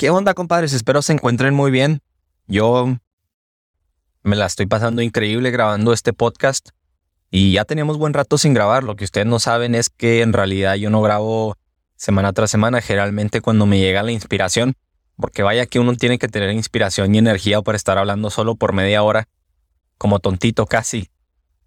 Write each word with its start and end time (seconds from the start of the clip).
¿Qué 0.00 0.08
onda, 0.08 0.32
compadres? 0.32 0.72
Espero 0.72 1.02
se 1.02 1.12
encuentren 1.12 1.52
muy 1.52 1.70
bien. 1.70 2.00
Yo 2.46 2.96
me 4.22 4.34
la 4.34 4.46
estoy 4.46 4.64
pasando 4.64 5.02
increíble 5.02 5.50
grabando 5.50 5.92
este 5.92 6.14
podcast 6.14 6.70
y 7.30 7.52
ya 7.52 7.66
teníamos 7.66 7.98
buen 7.98 8.14
rato 8.14 8.38
sin 8.38 8.54
grabar. 8.54 8.82
Lo 8.82 8.96
que 8.96 9.04
ustedes 9.04 9.26
no 9.26 9.38
saben 9.40 9.74
es 9.74 9.90
que 9.90 10.22
en 10.22 10.32
realidad 10.32 10.76
yo 10.76 10.88
no 10.88 11.02
grabo 11.02 11.58
semana 11.96 12.32
tras 12.32 12.50
semana, 12.50 12.80
generalmente 12.80 13.42
cuando 13.42 13.66
me 13.66 13.78
llega 13.78 14.02
la 14.02 14.10
inspiración, 14.10 14.72
porque 15.16 15.42
vaya 15.42 15.66
que 15.66 15.78
uno 15.78 15.94
tiene 15.94 16.18
que 16.18 16.28
tener 16.28 16.50
inspiración 16.52 17.14
y 17.14 17.18
energía 17.18 17.60
para 17.60 17.76
estar 17.76 17.98
hablando 17.98 18.30
solo 18.30 18.54
por 18.54 18.72
media 18.72 19.02
hora, 19.02 19.28
como 19.98 20.18
tontito 20.18 20.64
casi. 20.64 21.10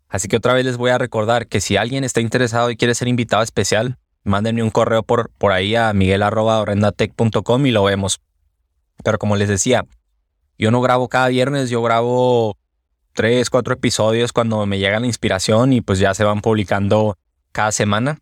Así 0.10 0.28
que 0.28 0.38
otra 0.38 0.54
vez 0.54 0.66
les 0.66 0.78
voy 0.78 0.90
a 0.90 0.98
recordar 0.98 1.46
que 1.46 1.62
si 1.62 1.78
alguien 1.78 2.04
está 2.04 2.20
interesado 2.20 2.72
y 2.72 2.78
quiere 2.78 2.96
ser 2.96 3.10
invitado 3.10 3.44
especial, 3.44 4.00
mándenme 4.24 4.64
un 4.64 4.70
correo 4.70 5.04
por, 5.04 5.30
por 5.38 5.52
ahí 5.52 5.76
a 5.76 5.94
miguel.orendatech.com 5.94 7.66
y 7.66 7.72
lo 7.72 7.84
vemos. 7.84 8.22
Pero 9.04 9.20
como 9.20 9.36
les 9.36 9.50
decía, 9.50 9.86
yo 10.58 10.72
no 10.72 10.82
grabo 10.82 11.10
cada 11.10 11.28
viernes, 11.28 11.70
yo 11.70 11.82
grabo 11.82 12.58
tres, 13.14 13.50
cuatro 13.50 13.74
episodios 13.74 14.32
cuando 14.34 14.66
me 14.66 14.80
llega 14.80 15.00
la 15.00 15.08
inspiración 15.08 15.74
y 15.74 15.82
pues 15.82 16.00
ya 16.00 16.14
se 16.14 16.24
van 16.24 16.42
publicando 16.42 17.18
cada 17.52 17.72
semana. 17.72 18.20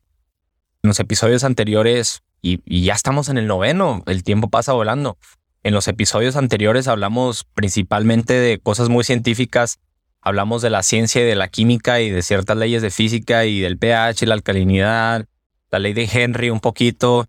En 0.83 0.87
los 0.87 0.99
episodios 0.99 1.43
anteriores, 1.43 2.23
y, 2.41 2.59
y 2.65 2.83
ya 2.83 2.93
estamos 2.93 3.29
en 3.29 3.37
el 3.37 3.47
noveno, 3.47 4.03
el 4.07 4.23
tiempo 4.23 4.49
pasa 4.49 4.73
volando. 4.73 5.17
En 5.63 5.73
los 5.73 5.87
episodios 5.87 6.35
anteriores 6.35 6.87
hablamos 6.87 7.45
principalmente 7.53 8.33
de 8.33 8.59
cosas 8.59 8.89
muy 8.89 9.03
científicas, 9.03 9.79
hablamos 10.21 10.63
de 10.63 10.71
la 10.71 10.81
ciencia 10.81 11.21
y 11.21 11.25
de 11.25 11.35
la 11.35 11.49
química 11.49 12.01
y 12.01 12.09
de 12.09 12.23
ciertas 12.23 12.57
leyes 12.57 12.81
de 12.81 12.89
física 12.89 13.45
y 13.45 13.59
del 13.59 13.77
pH, 13.77 14.25
la 14.25 14.33
alcalinidad, 14.33 15.25
la 15.71 15.79
ley 15.79 15.93
de 15.93 16.07
Henry 16.11 16.49
un 16.49 16.59
poquito, 16.59 17.27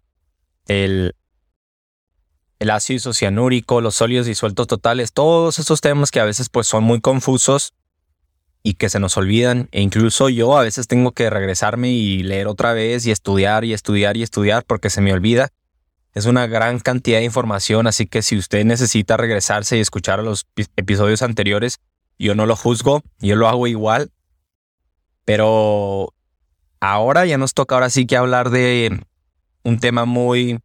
el, 0.67 1.15
el 2.59 2.71
ácido 2.71 2.97
isocianúrico, 2.97 3.81
los 3.81 3.95
sólidos 3.95 4.27
disueltos 4.27 4.67
totales, 4.67 5.13
todos 5.13 5.59
esos 5.59 5.81
temas 5.81 6.11
que 6.11 6.21
a 6.21 6.25
veces 6.25 6.49
pues 6.49 6.67
son 6.67 6.85
muy 6.85 7.01
confusos 7.01 7.73
y 8.65 8.75
que 8.75 8.89
se 8.89 9.01
nos 9.01 9.17
olvidan 9.17 9.69
e 9.73 9.81
incluso 9.81 10.29
yo 10.29 10.57
a 10.57 10.63
veces 10.63 10.87
tengo 10.87 11.13
que 11.13 11.31
regresarme 11.31 11.91
y 11.91 12.23
leer 12.23 12.49
otra 12.49 12.73
vez 12.73 13.07
y 13.07 13.11
estudiar 13.11 13.65
y 13.65 13.73
estudiar 13.73 14.17
y 14.17 14.23
estudiar 14.23 14.65
porque 14.65 14.91
se 14.91 15.01
me 15.01 15.13
olvida. 15.13 15.49
Es 16.15 16.27
una 16.27 16.47
gran 16.47 16.79
cantidad 16.79 17.19
de 17.19 17.25
información, 17.25 17.87
así 17.87 18.07
que 18.07 18.23
si 18.23 18.37
usted 18.37 18.65
necesita 18.65 19.17
regresarse 19.17 19.79
y 19.79 19.81
escuchar 19.81 20.23
los 20.23 20.47
episodios 20.77 21.23
anteriores, 21.23 21.81
yo 22.19 22.35
no 22.35 22.45
lo 22.45 22.55
juzgo, 22.55 23.03
yo 23.19 23.35
lo 23.35 23.49
hago 23.49 23.67
igual. 23.67 24.11
Pero 25.25 26.13
ahora 26.83 27.25
ya 27.27 27.39
nos 27.39 27.55
toca 27.55 27.77
ahora 27.77 27.91
sí 27.91 28.07
que 28.07 28.17
hablar 28.17 28.51
de 28.51 29.01
un 29.63 29.79
tema 29.79 30.05
muy 30.05 30.59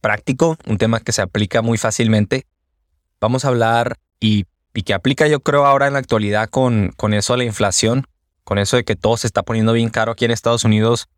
práctico, 0.00 0.58
un 0.66 0.78
tema 0.78 0.98
que 0.98 1.12
se 1.12 1.22
aplica 1.22 1.62
muy 1.62 1.78
fácilmente. 1.78 2.44
Vamos 3.20 3.44
a 3.44 3.48
hablar 3.48 3.98
y, 4.18 4.46
que 4.84 4.94
aplica 4.94 5.26
yo 5.26 5.40
creo 5.40 5.64
ahora 5.64 5.86
en 5.86 5.92
la 5.92 5.98
actualidad 6.00 6.48
con, 6.48 6.92
con 6.96 7.14
eso 7.14 7.32
de 7.32 7.38
la 7.38 7.44
inflación, 7.44 8.06
con 8.42 8.58
eso 8.58 8.76
de 8.76 8.84
que 8.84 8.96
todo 8.96 9.16
se 9.16 9.28
está 9.28 9.42
poniendo 9.42 9.72
bien 9.72 9.90
caro 9.90 10.12
aquí 10.12 10.24
en 10.24 10.32
Estados 10.32 10.64
Unidos, 10.64 11.08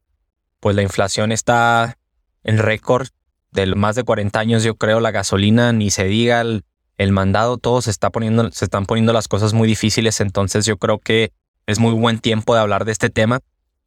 pues 0.61 0.77
la 0.77 0.83
inflación 0.83 1.33
está 1.33 1.97
en 2.43 2.59
récord 2.59 3.09
de 3.53 3.75
más 3.75 3.97
de 3.97 4.05
40 4.05 4.39
años 4.39 4.63
yo 4.65 4.77
creo, 4.77 5.01
la 5.01 5.11
gasolina, 5.11 5.73
ni 5.73 5.91
se 5.91 6.05
diga 6.05 6.43
el, 6.43 6.65
el 6.99 7.13
mandado, 7.13 7.57
todo 7.57 7.81
se 7.83 7.91
está 7.91 8.11
poniendo, 8.11 8.51
se 8.53 8.67
están 8.67 8.85
poniendo 8.85 9.15
las 9.15 9.29
cosas 9.29 9.53
muy 9.55 9.67
difíciles, 9.67 10.21
entonces 10.21 10.67
yo 10.67 10.77
creo 10.77 10.99
que 10.99 11.33
es 11.67 11.79
muy 11.79 11.93
buen 11.93 12.19
tiempo 12.19 12.55
de 12.55 12.61
hablar 12.61 12.85
de 12.85 12.93
este 12.93 13.09
tema. 13.11 13.41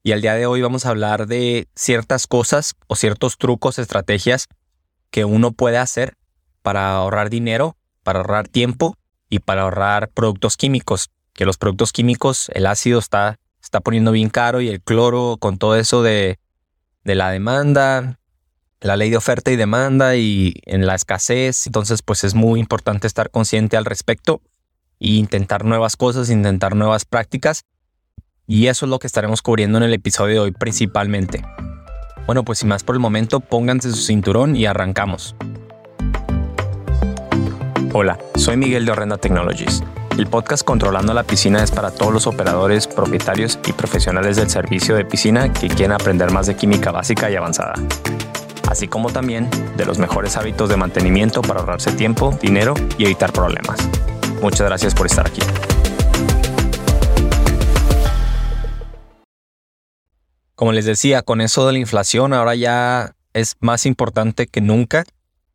Y 0.06 0.12
al 0.12 0.22
día 0.22 0.34
de 0.34 0.46
hoy 0.46 0.62
vamos 0.62 0.86
a 0.86 0.90
hablar 0.90 1.28
de 1.28 1.70
ciertas 1.76 2.28
cosas 2.28 2.76
o 2.88 2.98
ciertos 2.98 3.38
trucos, 3.38 3.80
estrategias 3.80 4.50
que 5.12 5.24
uno 5.24 5.54
puede 5.54 5.78
hacer 5.78 6.18
para 6.62 6.94
ahorrar 6.94 7.30
dinero, 7.30 7.78
para 8.04 8.20
ahorrar 8.20 8.50
tiempo 8.50 8.98
y 9.30 9.40
para 9.40 9.62
ahorrar 9.62 10.10
productos 10.10 10.58
químicos. 10.58 11.10
Que 11.32 11.46
los 11.46 11.58
productos 11.58 11.94
químicos, 11.94 12.52
el 12.54 12.66
ácido 12.66 13.00
está, 13.00 13.40
está 13.62 13.80
poniendo 13.80 14.12
bien 14.12 14.30
caro 14.30 14.60
y 14.60 14.68
el 14.68 14.82
cloro 14.82 15.38
con 15.40 15.58
todo 15.58 15.78
eso 15.78 16.04
de, 16.04 16.38
de 17.06 17.16
la 17.16 17.30
demanda, 17.30 18.20
la 18.82 18.98
ley 18.98 19.10
de 19.10 19.16
oferta 19.16 19.52
y 19.52 19.56
demanda 19.56 20.18
y 20.18 20.56
en 20.66 20.86
la 20.86 20.96
escasez. 20.96 21.66
Entonces, 21.66 22.02
pues 22.02 22.26
es 22.26 22.36
muy 22.36 22.60
importante 22.60 23.08
estar 23.08 23.32
consciente 23.32 23.78
al 23.78 23.86
respecto 23.86 24.42
e 25.00 25.12
intentar 25.12 25.64
nuevas 25.64 25.96
cosas, 25.96 26.30
intentar 26.30 26.76
nuevas 26.76 27.06
prácticas. 27.06 27.64
Y 28.46 28.68
eso 28.68 28.86
es 28.86 28.90
lo 28.90 29.00
que 29.00 29.08
estaremos 29.08 29.42
cubriendo 29.42 29.78
en 29.78 29.86
el 29.86 29.94
episodio 29.94 30.34
de 30.34 30.40
hoy 30.42 30.52
principalmente. 30.52 31.46
Bueno, 32.26 32.44
pues 32.44 32.60
sin 32.60 32.70
más 32.70 32.84
por 32.84 32.96
el 32.96 33.00
momento, 33.00 33.40
pónganse 33.40 33.90
su 33.92 34.02
cinturón 34.02 34.56
y 34.56 34.66
arrancamos. 34.66 35.36
Hola, 37.94 38.18
soy 38.36 38.58
Miguel 38.58 38.86
de 38.86 38.92
Horrenda 38.92 39.18
Technologies. 39.18 39.82
El 40.18 40.28
podcast 40.28 40.64
Controlando 40.66 41.14
la 41.14 41.24
Piscina 41.24 41.64
es 41.64 41.72
para 41.72 41.92
todos 41.92 42.12
los 42.12 42.28
operadores, 42.28 42.88
propietarios 42.88 43.60
y 43.66 43.72
profesionales 43.72 44.36
del 44.36 44.50
servicio 44.50 44.96
de 44.96 45.06
piscina 45.06 45.52
que 45.52 45.70
quieren 45.70 45.94
aprender 45.94 46.32
más 46.32 46.46
de 46.46 46.56
química 46.56 46.92
básica 46.92 47.32
y 47.32 47.36
avanzada, 47.36 47.74
así 48.70 48.88
como 48.88 49.10
también 49.12 49.50
de 49.78 49.86
los 49.86 50.00
mejores 50.00 50.38
hábitos 50.38 50.70
de 50.70 50.78
mantenimiento 50.78 51.42
para 51.42 51.62
ahorrarse 51.62 51.94
tiempo, 51.94 52.38
dinero 52.42 52.74
y 52.98 53.06
evitar 53.06 53.32
problemas. 53.32 53.80
Muchas 54.42 54.68
gracias 54.68 54.94
por 54.94 55.08
estar 55.08 55.26
aquí. 55.26 55.42
Como 60.56 60.72
les 60.72 60.86
decía, 60.86 61.24
con 61.24 61.42
eso 61.42 61.66
de 61.66 61.74
la 61.74 61.80
inflación 61.80 62.34
ahora 62.34 62.54
ya 62.56 63.16
es 63.34 63.56
más 63.60 63.86
importante 63.86 64.46
que 64.48 64.62
nunca 64.62 65.04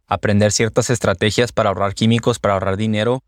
aprender 0.08 0.50
ciertas 0.50 0.90
estrategias 0.90 1.52
para 1.52 1.68
ahorrar 1.68 1.94
químicos, 1.94 2.38
para 2.38 2.54
ahorrar 2.54 2.76
dinero 2.76 3.22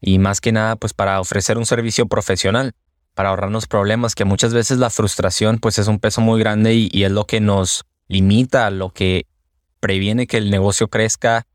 y 0.00 0.18
más 0.18 0.40
que 0.40 0.52
nada 0.52 0.76
pues 0.76 0.94
para 0.94 1.20
ofrecer 1.20 1.58
un 1.58 1.66
servicio 1.66 2.06
profesional, 2.06 2.74
para 3.14 3.30
ahorrarnos 3.30 3.66
problemas 3.66 4.14
que 4.14 4.24
muchas 4.24 4.54
veces 4.54 4.78
la 4.78 4.90
frustración 4.90 5.58
pues 5.58 5.78
es 5.78 5.88
un 5.88 5.98
peso 5.98 6.20
muy 6.20 6.38
grande 6.38 6.74
y, 6.74 7.02
es 7.02 7.10
lo 7.10 7.26
que 7.26 7.40
nos 7.40 7.84
limita, 8.06 8.70
lo 8.70 8.90
que 8.90 9.26
previene 9.80 10.26
que 10.26 10.36
el 10.36 10.50
negocio 10.50 10.88
crezca. 10.88 11.46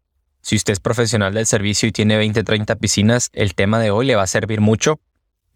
Si 0.41 0.55
usted 0.55 0.73
es 0.73 0.79
profesional 0.79 1.33
del 1.33 1.45
servicio 1.45 1.87
y 1.87 1.91
tiene 1.93 2.17
20, 2.17 2.43
30 2.43 2.75
piscinas, 2.75 3.29
el 3.33 3.55
tema 3.55 3.79
de 3.79 3.91
hoy 3.91 4.05
le 4.05 4.15
va 4.15 4.23
a 4.23 4.27
servir 4.27 4.59
mucho 4.59 4.99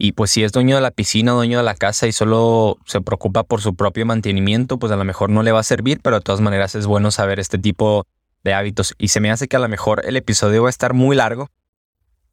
y 0.04 0.14
pues 0.14 0.32
si 0.32 0.44
es 0.44 0.52
dueño 0.52 0.78
de 0.78 0.82
la 0.82 0.90
piscina, 0.90 1.34
dueño 1.34 1.60
de 1.60 1.64
la 1.64 1.76
casa 1.76 2.08
y 2.08 2.12
solo 2.12 2.80
se 2.88 3.02
preocupa 3.02 3.44
por 3.44 3.62
su 3.62 3.76
propio 3.76 4.04
mantenimiento, 4.04 4.80
pues 4.80 4.92
a 4.92 4.96
lo 4.96 5.04
mejor 5.04 5.30
no 5.30 5.44
le 5.44 5.52
va 5.52 5.60
a 5.60 5.64
servir, 5.64 6.00
pero 6.02 6.16
de 6.16 6.24
todas 6.24 6.42
maneras 6.42 6.74
es 6.74 6.88
bueno 6.88 7.12
saber 7.12 7.40
este 7.40 7.60
tipo 7.60 8.08
de 8.44 8.56
hábitos. 8.56 8.96
Y 8.98 9.10
se 9.10 9.20
me 9.20 9.30
hace 9.30 9.48
que 9.48 9.58
a 9.58 9.60
lo 9.60 9.70
mejor 9.70 10.04
el 10.04 10.18
episodio 10.18 10.64
va 10.64 10.70
a 10.70 10.72
estar 10.72 10.96
muy 10.96 11.16
largo, 11.16 11.50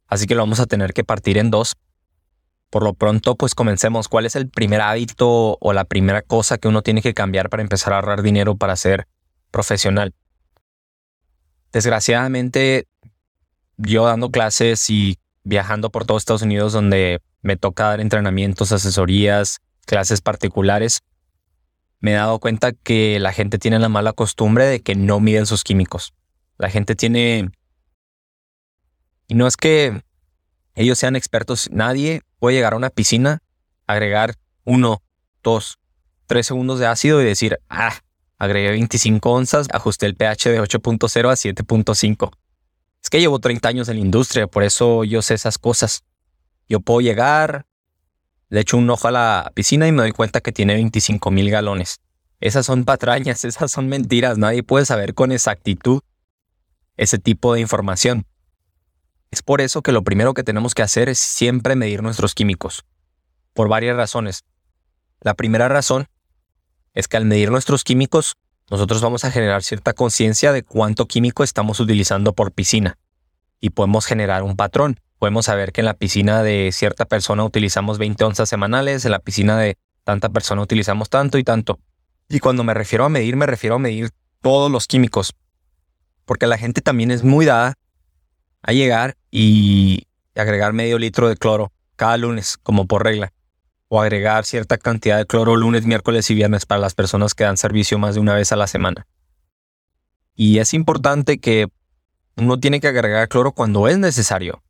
así 0.07 0.27
que 0.27 0.35
lo 0.35 0.41
vamos 0.41 0.61
a 0.61 0.67
tener 0.67 0.95
que 0.95 1.05
partir 1.05 1.37
en 1.37 1.51
dos. 1.51 1.75
Por 2.71 2.85
lo 2.85 2.95
pronto, 2.95 3.37
pues 3.37 3.55
comencemos. 3.55 4.09
¿Cuál 4.09 4.25
es 4.25 4.35
el 4.35 4.49
primer 4.49 4.81
hábito 4.81 5.59
o 5.61 5.73
la 5.75 5.85
primera 5.85 6.23
cosa 6.23 6.57
que 6.57 6.69
uno 6.69 6.81
tiene 6.81 7.03
que 7.03 7.13
cambiar 7.13 7.51
para 7.51 7.63
empezar 7.63 7.93
a 7.93 7.97
ahorrar 7.97 8.23
dinero 8.23 8.57
para 8.57 8.77
ser 8.77 9.07
profesional? 9.51 10.15
Desgraciadamente, 11.71 12.87
yo 13.77 14.07
dando 14.07 14.31
clases 14.31 14.89
y 14.89 15.19
viajando 15.45 15.91
por 15.91 16.07
todo 16.07 16.17
Estados 16.17 16.41
Unidos 16.41 16.73
donde 16.73 17.21
me 17.43 17.57
toca 17.57 17.85
dar 17.85 18.01
entrenamientos, 18.01 18.73
asesorías, 18.73 19.61
clases 19.87 20.21
particulares, 20.21 21.03
me 22.01 22.13
he 22.13 22.15
dado 22.15 22.39
cuenta 22.39 22.73
que 22.73 23.19
la 23.19 23.33
gente 23.33 23.59
tiene 23.59 23.79
la 23.79 23.89
mala 23.89 24.13
costumbre 24.13 24.67
de 24.67 24.81
que 24.81 24.95
no 24.95 25.21
miden 25.21 25.47
sus 25.47 25.65
químicos. 25.65 26.15
La 26.57 26.71
gente 26.71 26.95
tiene... 26.95 27.51
Y 29.27 29.35
no 29.35 29.47
es 29.47 29.57
que 29.57 30.03
ellos 30.75 30.99
sean 30.99 31.17
expertos, 31.17 31.69
nadie 31.73 32.23
puede 32.39 32.57
llegar 32.57 32.73
a 32.73 32.77
una 32.77 32.91
piscina, 32.91 33.43
agregar 33.87 34.37
uno, 34.65 35.03
dos, 35.43 35.79
tres 36.27 36.47
segundos 36.47 36.79
de 36.79 36.87
ácido 36.87 37.21
y 37.21 37.25
decir, 37.25 37.59
ah, 37.69 37.95
agregué 38.39 38.71
25 38.71 39.31
onzas, 39.31 39.67
ajusté 39.73 40.07
el 40.07 40.15
pH 40.15 40.51
de 40.51 40.63
8.0 40.63 41.31
a 41.31 41.35
7.5. 41.35 42.31
Es 43.03 43.11
que 43.11 43.21
llevo 43.21 43.39
30 43.39 43.69
años 43.69 43.89
en 43.89 43.97
la 43.97 44.05
industria, 44.05 44.47
por 44.47 44.63
eso 44.63 45.05
yo 45.05 45.21
sé 45.21 45.35
esas 45.35 45.59
cosas. 45.59 46.05
Yo 46.69 46.81
puedo 46.81 47.01
llegar, 47.01 47.67
le 48.51 48.61
echo 48.61 48.77
un 48.77 48.89
ojo 48.89 49.09
a 49.09 49.11
la 49.11 49.53
piscina 49.55 49.87
y 49.87 49.93
me 49.93 50.03
doy 50.03 50.13
cuenta 50.13 50.41
que 50.41 50.53
tiene 50.53 50.75
25 50.75 51.31
mil 51.31 51.51
galones. 51.51 52.01
Esas 52.41 52.67
son 52.67 52.85
patrañas, 52.85 53.45
esas 53.45 53.71
son 53.71 53.89
mentiras. 53.89 54.39
Nadie 54.39 54.63
puede 54.63 54.85
saber 54.87 55.15
con 55.15 55.33
exactitud 55.33 56.01
ese 56.97 57.19
tipo 57.19 57.55
de 57.55 57.61
información. 57.61 58.27
Es 59.31 59.43
por 59.43 59.61
eso 59.61 59.83
que 59.83 59.93
lo 59.93 60.03
primero 60.03 60.35
que 60.35 60.43
tenemos 60.43 60.75
que 60.75 60.83
hacer 60.83 61.09
es 61.09 61.19
siempre 61.19 61.77
medir 61.77 62.03
nuestros 62.03 62.35
químicos. 62.35 62.85
Por 63.53 63.69
varias 63.69 63.97
razones. 63.97 64.45
La 65.21 65.35
primera 65.35 65.69
razón 65.69 66.07
es 66.95 67.09
que 67.09 67.17
al 67.17 67.25
medir 67.25 67.51
nuestros 67.51 67.85
químicos, 67.85 68.37
nosotros 68.71 69.03
vamos 69.03 69.25
a 69.25 69.31
generar 69.31 69.63
cierta 69.63 69.93
conciencia 69.93 70.53
de 70.53 70.63
cuánto 70.63 71.07
químico 71.07 71.45
estamos 71.45 71.81
utilizando 71.81 72.33
por 72.33 72.53
piscina. 72.53 72.99
Y 73.61 73.71
podemos 73.71 74.07
generar 74.07 74.43
un 74.43 74.57
patrón 74.57 75.01
podemos 75.19 75.47
saber 75.47 75.73
que 75.73 75.81
en 75.81 75.87
la 75.87 75.95
piscina 75.95 76.43
de 76.43 76.71
cierta 76.73 77.05
persona 77.05 77.45
utilizamos 77.45 77.99
20 77.99 78.25
onzas 78.25 78.49
semanales, 78.49 79.05
en 79.05 79.11
la 79.13 79.19
piscina 79.19 79.59
de 79.59 79.77
tanta 80.05 80.29
persona 80.29 80.63
utilizamos 80.63 81.11
tanto 81.11 81.39
y 81.39 81.45
tanto. 81.45 81.79
Y 82.29 82.41
cuando 82.41 82.65
me 82.65 82.75
refiero 82.75 83.05
a 83.05 83.09
medir, 83.09 83.37
me 83.37 83.47
refiero 83.47 83.77
a 83.77 83.79
medir 83.79 84.11
todos 84.41 84.71
los 84.71 84.87
químicos. 84.87 85.35
Porque 86.25 86.47
la 86.47 86.59
gente 86.59 86.81
también 86.81 87.11
es 87.11 87.25
muy 87.25 87.47
dada 87.47 87.75
a 88.63 88.73
llegar 88.73 89.17
y 89.31 90.07
agregar 90.35 90.73
medio 90.73 90.99
litro 90.99 91.29
de 91.29 91.37
cloro 91.37 91.73
cada 91.97 92.17
lunes, 92.17 92.59
como 92.59 92.87
por 92.87 93.05
regla. 93.05 93.33
O 93.89 94.01
agregar 94.01 94.45
cierta 94.45 94.79
cantidad 94.79 95.17
de 95.17 95.27
cloro 95.27 95.57
lunes, 95.57 95.87
miércoles 95.87 96.31
y 96.31 96.35
viernes 96.35 96.67
para 96.67 96.81
las 96.81 96.95
personas 96.95 97.35
que 97.35 97.45
dan 97.45 97.57
servicio 97.57 97.99
más 97.99 98.15
de 98.15 98.21
una 98.21 98.35
vez 98.35 98.53
a 98.53 98.57
la 98.57 98.67
semana. 98.67 99.07
Y 100.35 100.59
es 100.59 100.75
importante 100.75 101.39
que 101.39 101.69
uno 102.37 102.61
tiene 102.61 102.81
que 102.81 102.89
agregar 102.89 103.29
cloro 103.29 103.53
cuando 103.53 103.89
es 103.89 103.99
necesario. 103.99 104.63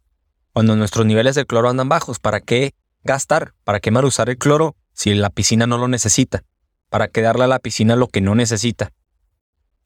Cuando 0.59 0.75
nuestros 0.75 1.07
niveles 1.07 1.37
de 1.37 1.47
cloro 1.47 1.69
andan 1.69 1.89
bajos, 1.89 2.19
¿para 2.19 2.41
qué 2.41 2.75
gastar? 3.05 3.55
¿Para 3.63 3.79
qué 3.79 3.93
mal 3.93 4.05
usar 4.05 4.29
el 4.29 4.39
cloro 4.39 4.75
si 4.93 5.15
la 5.15 5.31
piscina 5.31 5.69
no 5.69 5.79
lo 5.79 5.87
necesita? 5.87 6.43
¿Para 6.91 7.07
qué 7.07 7.23
darle 7.23 7.45
a 7.45 7.47
la 7.47 7.61
piscina 7.61 7.95
lo 7.95 8.09
que 8.09 8.21
no 8.21 8.35
necesita? 8.35 8.91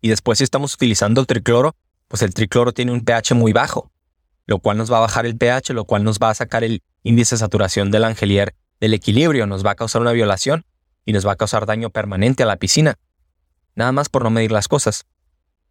Y 0.01 0.09
después 0.09 0.39
si 0.39 0.45
estamos 0.45 0.73
utilizando 0.73 1.21
el 1.21 1.27
tricloro, 1.27 1.77
pues 2.09 2.23
el 2.23 2.33
tricloro 2.33 2.73
tiene 2.73 2.91
un 2.91 3.05
pH 3.05 3.35
muy 3.35 3.53
bajo, 3.53 3.93
lo 4.47 4.61
cual 4.61 4.79
nos 4.79 4.91
va 4.91 4.97
a 4.97 5.01
bajar 5.01 5.27
el 5.27 5.37
pH, 5.37 5.75
lo 5.75 5.85
cual 5.85 6.05
nos 6.05 6.19
va 6.19 6.31
a 6.31 6.35
sacar 6.35 6.65
el 6.65 6.83
índice 7.03 7.35
de 7.35 7.41
saturación 7.41 7.91
del 7.91 8.05
angelier 8.05 8.55
del 8.81 8.95
equilibrio, 8.95 9.47
nos 9.47 9.67
va 9.67 9.73
a 9.73 9.75
causar 9.75 10.01
una 10.01 10.13
violación 10.13 10.65
y 11.05 11.13
nos 11.13 11.27
va 11.27 11.33
a 11.33 11.37
causar 11.37 11.67
daño 11.67 11.91
permanente 11.91 12.45
a 12.45 12.47
la 12.47 12.57
piscina. 12.57 12.95
Nada 13.75 13.93
más 13.93 14.09
por 14.09 14.23
no 14.25 14.31
medir 14.31 14.53
las 14.53 14.69
cosas. 14.69 15.05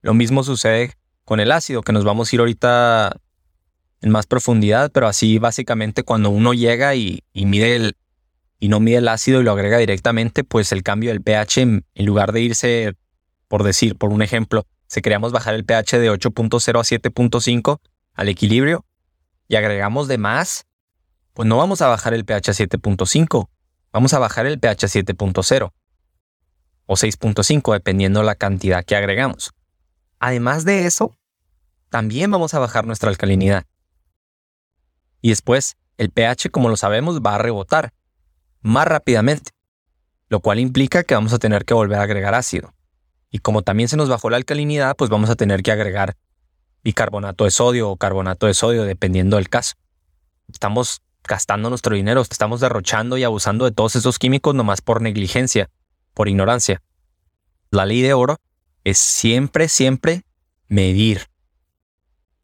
Lo 0.03 0.13
mismo 0.13 0.43
sucede 0.43 0.93
con 1.25 1.39
el 1.39 1.51
ácido, 1.51 1.81
que 1.81 1.91
nos 1.91 2.03
vamos 2.03 2.31
a 2.31 2.35
ir 2.35 2.39
ahorita 2.41 3.15
en 4.01 4.09
más 4.09 4.25
profundidad, 4.25 4.91
pero 4.91 5.07
así 5.07 5.37
básicamente 5.37 6.03
cuando 6.03 6.29
uno 6.29 6.53
llega 6.53 6.95
y, 6.95 7.23
mide 7.33 7.75
el, 7.75 7.95
y 8.59 8.67
no 8.67 8.79
mide 8.79 8.97
el 8.97 9.07
ácido 9.07 9.41
y 9.41 9.43
lo 9.43 9.51
agrega 9.51 9.77
directamente, 9.77 10.43
pues 10.43 10.71
el 10.71 10.83
cambio 10.83 11.11
del 11.11 11.21
pH, 11.21 11.61
en, 11.61 11.85
lugar 11.95 12.31
de 12.31 12.41
irse, 12.41 12.93
por 13.47 13.63
decir, 13.63 13.95
por 13.97 14.11
un 14.11 14.21
ejemplo, 14.21 14.65
si 14.87 15.01
queríamos 15.01 15.31
bajar 15.31 15.53
el 15.53 15.65
pH 15.65 15.99
de 15.99 16.11
8.0 16.11 16.79
a 16.79 16.83
7.5 16.83 17.79
al 18.13 18.29
equilibrio 18.29 18.85
y 19.47 19.55
agregamos 19.55 20.07
de 20.07 20.17
más, 20.17 20.65
pues 21.33 21.47
no 21.47 21.57
vamos 21.57 21.81
a 21.81 21.87
bajar 21.87 22.13
el 22.13 22.25
pH 22.25 22.51
a 22.51 22.53
7.5, 22.53 23.49
vamos 23.93 24.13
a 24.13 24.19
bajar 24.19 24.47
el 24.47 24.59
pH 24.59 24.85
a 24.85 24.89
7.0 24.89 25.71
o 26.87 26.93
6.5 26.95 27.73
dependiendo 27.73 28.23
la 28.23 28.35
cantidad 28.35 28.83
que 28.83 28.95
agregamos. 28.95 29.53
Además 30.19 30.65
de 30.65 30.85
eso, 30.87 31.15
también 31.89 32.31
vamos 32.31 32.53
a 32.53 32.59
bajar 32.59 32.85
nuestra 32.85 33.09
alcalinidad. 33.09 33.65
Y 35.21 35.29
después, 35.29 35.77
el 35.97 36.09
pH, 36.09 36.49
como 36.49 36.69
lo 36.69 36.77
sabemos, 36.77 37.21
va 37.21 37.35
a 37.35 37.37
rebotar 37.37 37.93
más 38.61 38.87
rápidamente, 38.87 39.51
lo 40.29 40.39
cual 40.39 40.59
implica 40.59 41.03
que 41.03 41.15
vamos 41.15 41.33
a 41.33 41.39
tener 41.39 41.65
que 41.65 41.73
volver 41.73 41.99
a 41.99 42.03
agregar 42.03 42.33
ácido. 42.33 42.73
Y 43.29 43.39
como 43.39 43.61
también 43.61 43.87
se 43.87 43.97
nos 43.97 44.09
bajó 44.09 44.29
la 44.29 44.37
alcalinidad, 44.37 44.95
pues 44.95 45.09
vamos 45.09 45.29
a 45.29 45.35
tener 45.35 45.63
que 45.63 45.71
agregar 45.71 46.15
bicarbonato 46.83 47.45
de 47.45 47.51
sodio 47.51 47.89
o 47.89 47.97
carbonato 47.97 48.47
de 48.47 48.53
sodio, 48.53 48.83
dependiendo 48.83 49.37
del 49.37 49.49
caso. 49.49 49.75
Estamos 50.51 51.01
gastando 51.23 51.69
nuestro 51.69 51.95
dinero, 51.95 52.21
estamos 52.21 52.59
derrochando 52.59 53.17
y 53.17 53.23
abusando 53.23 53.65
de 53.65 53.71
todos 53.71 53.95
esos 53.95 54.19
químicos 54.19 54.55
nomás 54.55 54.81
por 54.81 55.01
negligencia, 55.01 55.69
por 56.13 56.27
ignorancia. 56.27 56.81
La 57.69 57.85
ley 57.85 58.01
de 58.01 58.13
oro 58.13 58.37
es 58.83 58.97
siempre, 58.97 59.69
siempre 59.69 60.23
medir. 60.67 61.27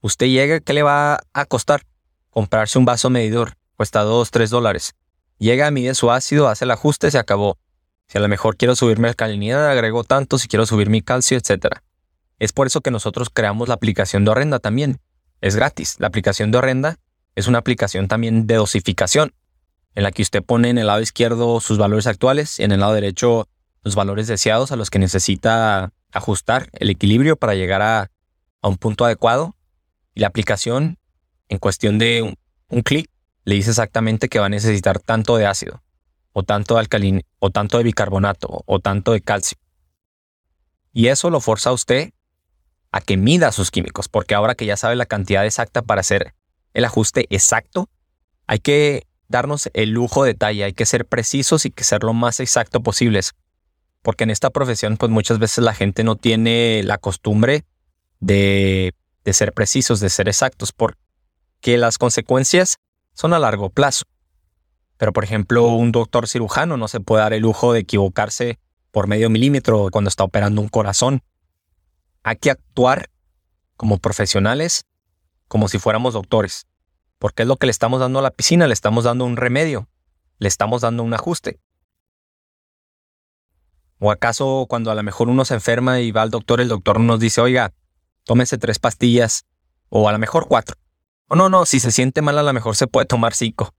Usted 0.02 0.28
llega, 0.28 0.60
¿qué 0.60 0.74
le 0.74 0.84
va 0.84 1.20
a 1.34 1.46
costar? 1.46 1.82
Comprarse 2.30 2.78
un 2.78 2.86
vaso 2.86 3.10
medidor. 3.10 3.54
Cuesta 3.76 4.02
2, 4.02 4.32
3 4.32 4.50
dólares. 4.50 4.96
Llega, 5.38 5.70
mide 5.72 5.94
su 5.96 6.12
ácido, 6.12 6.48
hace 6.48 6.66
el 6.66 6.72
ajuste, 6.72 7.12
se 7.12 7.18
acabó. 7.18 7.58
Si 8.08 8.18
a 8.18 8.22
lo 8.22 8.28
mejor 8.28 8.58
quiero 8.58 8.76
subir 8.76 9.00
mi 9.00 9.08
alcalinidad, 9.08 9.70
agrego 9.70 10.04
tanto, 10.04 10.38
si 10.38 10.48
quiero 10.48 10.66
subir 10.66 10.90
mi 10.90 11.02
calcio, 11.02 11.38
etc. 11.38 11.78
Es 12.40 12.54
por 12.54 12.68
eso 12.68 12.82
que 12.82 12.92
nosotros 12.92 13.30
creamos 13.32 13.68
la 13.68 13.76
aplicación 13.76 14.26
de 14.26 14.32
Horrenda 14.32 14.60
también. 14.60 15.00
Es 15.42 15.56
gratis. 15.56 15.96
La 16.00 16.08
aplicación 16.08 16.52
de 16.52 16.58
Horrenda 16.58 16.98
es 17.36 17.48
una 17.48 17.60
aplicación 17.60 18.08
también 18.08 18.48
de 18.48 18.56
dosificación, 18.56 19.34
en 19.94 20.04
la 20.04 20.12
que 20.12 20.22
usted 20.22 20.44
pone 20.44 20.70
en 20.70 20.78
el 20.78 20.88
lado 20.88 21.02
izquierdo 21.02 21.60
sus 21.60 21.78
valores 21.78 22.08
actuales 22.08 22.60
y 22.60 22.64
en 22.64 22.72
el 22.72 22.80
lado 22.80 22.94
derecho 22.94 23.48
los 23.84 23.96
valores 23.96 24.28
deseados 24.28 24.72
a 24.72 24.76
los 24.76 24.90
que 24.90 25.00
necesita 25.00 25.92
ajustar 26.12 26.70
el 26.74 26.90
equilibrio 26.90 27.36
para 27.36 27.56
llegar 27.56 27.82
a, 27.82 28.10
un 28.64 28.78
punto 28.78 29.06
adecuado. 29.06 29.56
Y 30.14 30.20
la 30.20 30.28
aplicación, 30.28 30.98
en 31.50 31.58
cuestión 31.58 31.98
de 31.98 32.36
un, 32.70 32.82
clic, 32.82 33.10
le 33.46 33.56
dice 33.56 33.70
exactamente 33.70 34.30
que 34.30 34.40
va 34.40 34.48
a 34.48 34.50
necesitar 34.50 35.00
tanto 35.00 35.38
de 35.38 35.46
ácido, 35.46 35.82
o 36.34 36.44
tanto 36.44 36.76
de 36.76 36.82
alcalino, 36.82 37.22
o 37.40 37.50
tanto 37.50 37.78
de 37.78 37.84
bicarbonato, 37.84 38.64
o 38.66 38.80
tanto 38.80 39.14
de 39.14 39.22
calcio. 39.22 39.58
Y 40.94 41.08
eso 41.08 41.30
lo 41.30 41.40
forza 41.40 41.70
a 41.70 41.74
usted 41.74 42.12
a 42.92 43.02
que 43.02 43.18
mida 43.18 43.52
sus 43.52 43.72
químicos, 43.72 44.08
porque 44.08 44.36
ahora 44.36 44.56
que 44.56 44.66
ya 44.66 44.78
sabe 44.78 44.96
la 44.96 45.06
cantidad 45.06 45.46
exacta 45.46 45.82
para 45.82 46.02
hacer 46.02 46.34
el 46.74 46.86
ajuste 46.86 47.26
exacto, 47.30 47.90
hay 48.48 48.60
que 48.60 49.08
darnos 49.28 49.70
el 49.74 49.92
lujo 49.92 50.24
de 50.24 50.34
detalle, 50.34 50.64
hay 50.64 50.74
que 50.74 50.86
ser 50.86 51.06
precisos 51.06 51.66
y 51.66 51.72
que 51.72 51.84
ser 51.84 52.04
lo 52.04 52.14
más 52.14 52.40
exacto 52.40 52.82
posibles 52.82 53.36
porque 54.08 54.24
en 54.24 54.30
esta 54.30 54.52
profesión 54.52 54.96
pues 54.96 55.12
muchas 55.12 55.38
veces 55.38 55.66
la 55.66 55.74
gente 55.74 56.06
no 56.06 56.16
tiene 56.16 56.82
la 56.86 56.98
costumbre 56.98 57.66
de, 58.22 58.94
de 59.26 59.34
ser 59.34 59.52
precisos, 59.52 60.00
de 60.00 60.10
ser 60.10 60.30
exactos, 60.30 60.72
porque 61.58 61.78
las 61.78 61.98
consecuencias 61.98 62.78
son 63.14 63.34
a 63.34 63.40
largo 63.40 63.70
plazo. 63.70 64.06
Pero 64.98 65.14
por 65.14 65.24
ejemplo, 65.24 65.68
un 65.68 65.92
doctor 65.92 66.28
cirujano 66.28 66.78
no 66.78 66.88
se 66.88 67.00
puede 67.00 67.24
dar 67.24 67.34
el 67.34 67.42
lujo 67.42 67.74
de 67.74 67.80
equivocarse 67.80 68.60
por 68.92 69.08
medio 69.08 69.30
milímetro 69.30 69.90
cuando 69.92 70.10
está 70.10 70.24
operando 70.24 70.62
un 70.62 70.70
corazón. 70.70 71.24
Hay 72.24 72.38
que 72.38 72.52
actuar 72.52 73.10
como 73.76 73.98
profesionales, 73.98 74.86
como 75.48 75.68
si 75.68 75.78
fuéramos 75.80 76.14
doctores, 76.14 76.68
porque 77.20 77.44
es 77.44 77.48
lo 77.48 77.58
que 77.58 77.68
le 77.68 77.72
estamos 77.72 78.00
dando 78.00 78.20
a 78.20 78.24
la 78.24 78.32
piscina, 78.32 78.68
le 78.68 78.74
estamos 78.74 79.04
dando 79.04 79.26
un 79.26 79.38
remedio, 79.38 79.88
le 80.40 80.48
estamos 80.48 80.82
dando 80.82 81.04
un 81.04 81.14
ajuste. 81.14 81.60
¿O 84.00 84.12
acaso 84.12 84.66
cuando 84.70 84.92
a 84.92 84.96
lo 84.96 85.04
mejor 85.04 85.28
uno 85.28 85.44
se 85.46 85.56
enferma 85.56 86.00
y 86.00 86.12
va 86.12 86.22
al 86.22 86.30
doctor, 86.30 86.62
el 86.62 86.68
doctor 86.68 87.00
nos 87.00 87.20
dice, 87.20 87.42
oiga, 87.42 87.74
tómese 88.24 88.58
tres 88.58 88.78
pastillas 88.78 89.46
o 89.90 90.08
a 90.08 90.12
lo 90.12 90.20
mejor 90.20 90.48
cuatro? 90.48 90.76
O 91.28 91.36
no, 91.36 91.50
no, 91.50 91.66
si 91.66 91.80
se 91.80 91.92
siente 91.92 92.22
mal 92.22 92.38
a 92.38 92.44
lo 92.44 92.54
mejor 92.54 92.76
se 92.76 92.88
puede 92.88 93.06
tomar 93.06 93.34
cinco. 93.34 93.74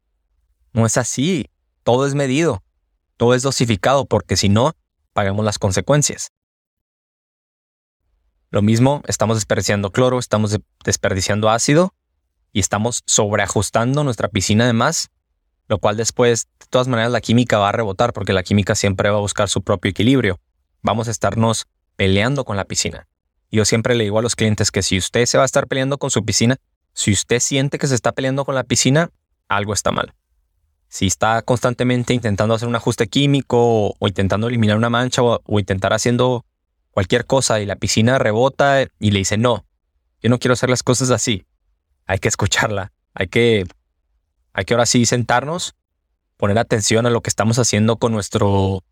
No 0.72 0.86
es 0.86 0.96
así, 0.96 1.50
todo 1.82 2.06
es 2.06 2.14
medido, 2.14 2.62
todo 3.16 3.34
es 3.34 3.42
dosificado 3.42 4.06
porque 4.06 4.36
si 4.36 4.48
no, 4.48 4.74
pagamos 5.12 5.44
las 5.44 5.58
consecuencias. 5.58 6.32
Lo 8.50 8.62
mismo, 8.62 9.02
estamos 9.06 9.36
desperdiciando 9.36 9.92
cloro, 9.92 10.18
estamos 10.18 10.58
desperdiciando 10.84 11.50
ácido 11.50 11.94
y 12.52 12.60
estamos 12.60 13.02
sobreajustando 13.06 14.04
nuestra 14.04 14.28
piscina 14.28 14.66
de 14.66 14.72
más 14.72 15.10
lo 15.68 15.78
cual 15.78 15.96
después, 15.96 16.48
de 16.58 16.66
todas 16.70 16.88
maneras, 16.88 17.12
la 17.12 17.20
química 17.20 17.58
va 17.58 17.68
a 17.68 17.72
rebotar 17.72 18.12
porque 18.12 18.32
la 18.32 18.42
química 18.42 18.74
siempre 18.74 19.10
va 19.10 19.18
a 19.18 19.20
buscar 19.20 19.48
su 19.48 19.62
propio 19.62 19.90
equilibrio. 19.90 20.40
Vamos 20.82 21.08
a 21.08 21.10
estarnos 21.10 21.66
peleando 21.96 22.44
con 22.44 22.56
la 22.56 22.64
piscina. 22.64 23.06
Yo 23.50 23.64
siempre 23.64 23.94
le 23.94 24.04
digo 24.04 24.18
a 24.18 24.22
los 24.22 24.34
clientes 24.34 24.70
que 24.70 24.82
si 24.82 24.96
usted 24.98 25.26
se 25.26 25.36
va 25.36 25.44
a 25.44 25.46
estar 25.46 25.66
peleando 25.66 25.98
con 25.98 26.10
su 26.10 26.24
piscina, 26.24 26.56
si 26.98 27.12
usted 27.12 27.38
siente 27.38 27.78
que 27.78 27.86
se 27.86 27.94
está 27.94 28.10
peleando 28.10 28.44
con 28.44 28.56
la 28.56 28.64
piscina, 28.64 29.12
algo 29.46 29.72
está 29.72 29.92
mal. 29.92 30.14
Si 30.88 31.06
está 31.06 31.42
constantemente 31.42 32.12
intentando 32.12 32.54
hacer 32.54 32.66
un 32.66 32.74
ajuste 32.74 33.06
químico 33.06 33.94
o, 33.96 34.08
intentando 34.08 34.48
eliminar 34.48 34.76
una 34.76 34.90
mancha 34.90 35.22
o, 35.22 35.40
intentar 35.60 35.92
haciendo 35.92 36.44
cualquier 36.90 37.24
cosa 37.24 37.60
y 37.60 37.66
la 37.66 37.76
piscina 37.76 38.18
rebota 38.18 38.82
y 38.98 39.12
le 39.12 39.20
dice 39.20 39.38
no, 39.38 39.64
yo 40.20 40.28
no 40.28 40.40
quiero 40.40 40.54
hacer 40.54 40.70
las 40.70 40.82
cosas 40.82 41.10
así, 41.10 41.46
hay 42.04 42.18
que 42.18 42.26
escucharla, 42.26 42.90
hay 43.14 43.28
que 43.28 43.64
hay 44.52 44.64
que 44.64 44.74
ahora 44.74 44.86
sí 44.86 45.06
sentarnos, 45.06 45.76
poner 46.36 46.58
atención 46.58 47.06
a 47.06 47.10
lo 47.10 47.20
que 47.20 47.30
estamos 47.30 47.60
haciendo 47.60 47.98
con 47.98 48.10
nuestro, 48.10 48.82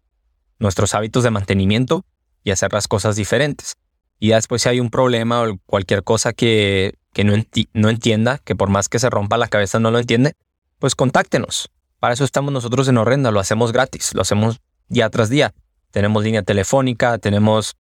nuestros 0.61 0.95
hábitos 0.95 1.25
de 1.25 1.33
mantenimiento 1.33 2.07
y 2.45 2.53
hacer 2.53 2.73
las 2.73 2.87
cosas 2.87 3.17
diferentes. 3.17 3.75
Y 4.21 4.29
después 4.29 4.63
si 4.63 4.69
hay 4.69 4.79
un 4.79 4.91
problema 4.91 5.43
o 5.43 5.59
cualquier 5.67 6.05
cosa 6.05 6.33
que, 6.33 6.95
no, 7.25 7.35
no 7.73 7.89
entienda, 7.89 8.39
que 8.39 8.55
por 8.55 8.69
más 8.69 8.89
que 8.89 8.99
se 8.99 9.11
rompa 9.11 9.37
la 9.37 9.49
cabeza 9.49 9.79
no 9.79 9.91
lo 9.91 9.99
entiende, 9.99 10.35
pues 10.79 10.95
contáctenos. 10.95 11.71
Para 11.99 12.15
eso 12.15 12.25
estamos 12.25 12.53
nosotros 12.53 12.89
en 12.89 12.99
Horrenda, 12.99 13.31
lo 13.31 13.41
hacemos 13.41 13.73
gratis, 13.73 14.15
lo 14.15 14.23
hacemos 14.23 14.61
día 14.89 15.09
tras 15.11 15.31
día. 15.31 15.55
Tenemos 15.91 16.25
línea 16.25 16.43
telefónica, 16.43 17.19
tenemos 17.19 17.77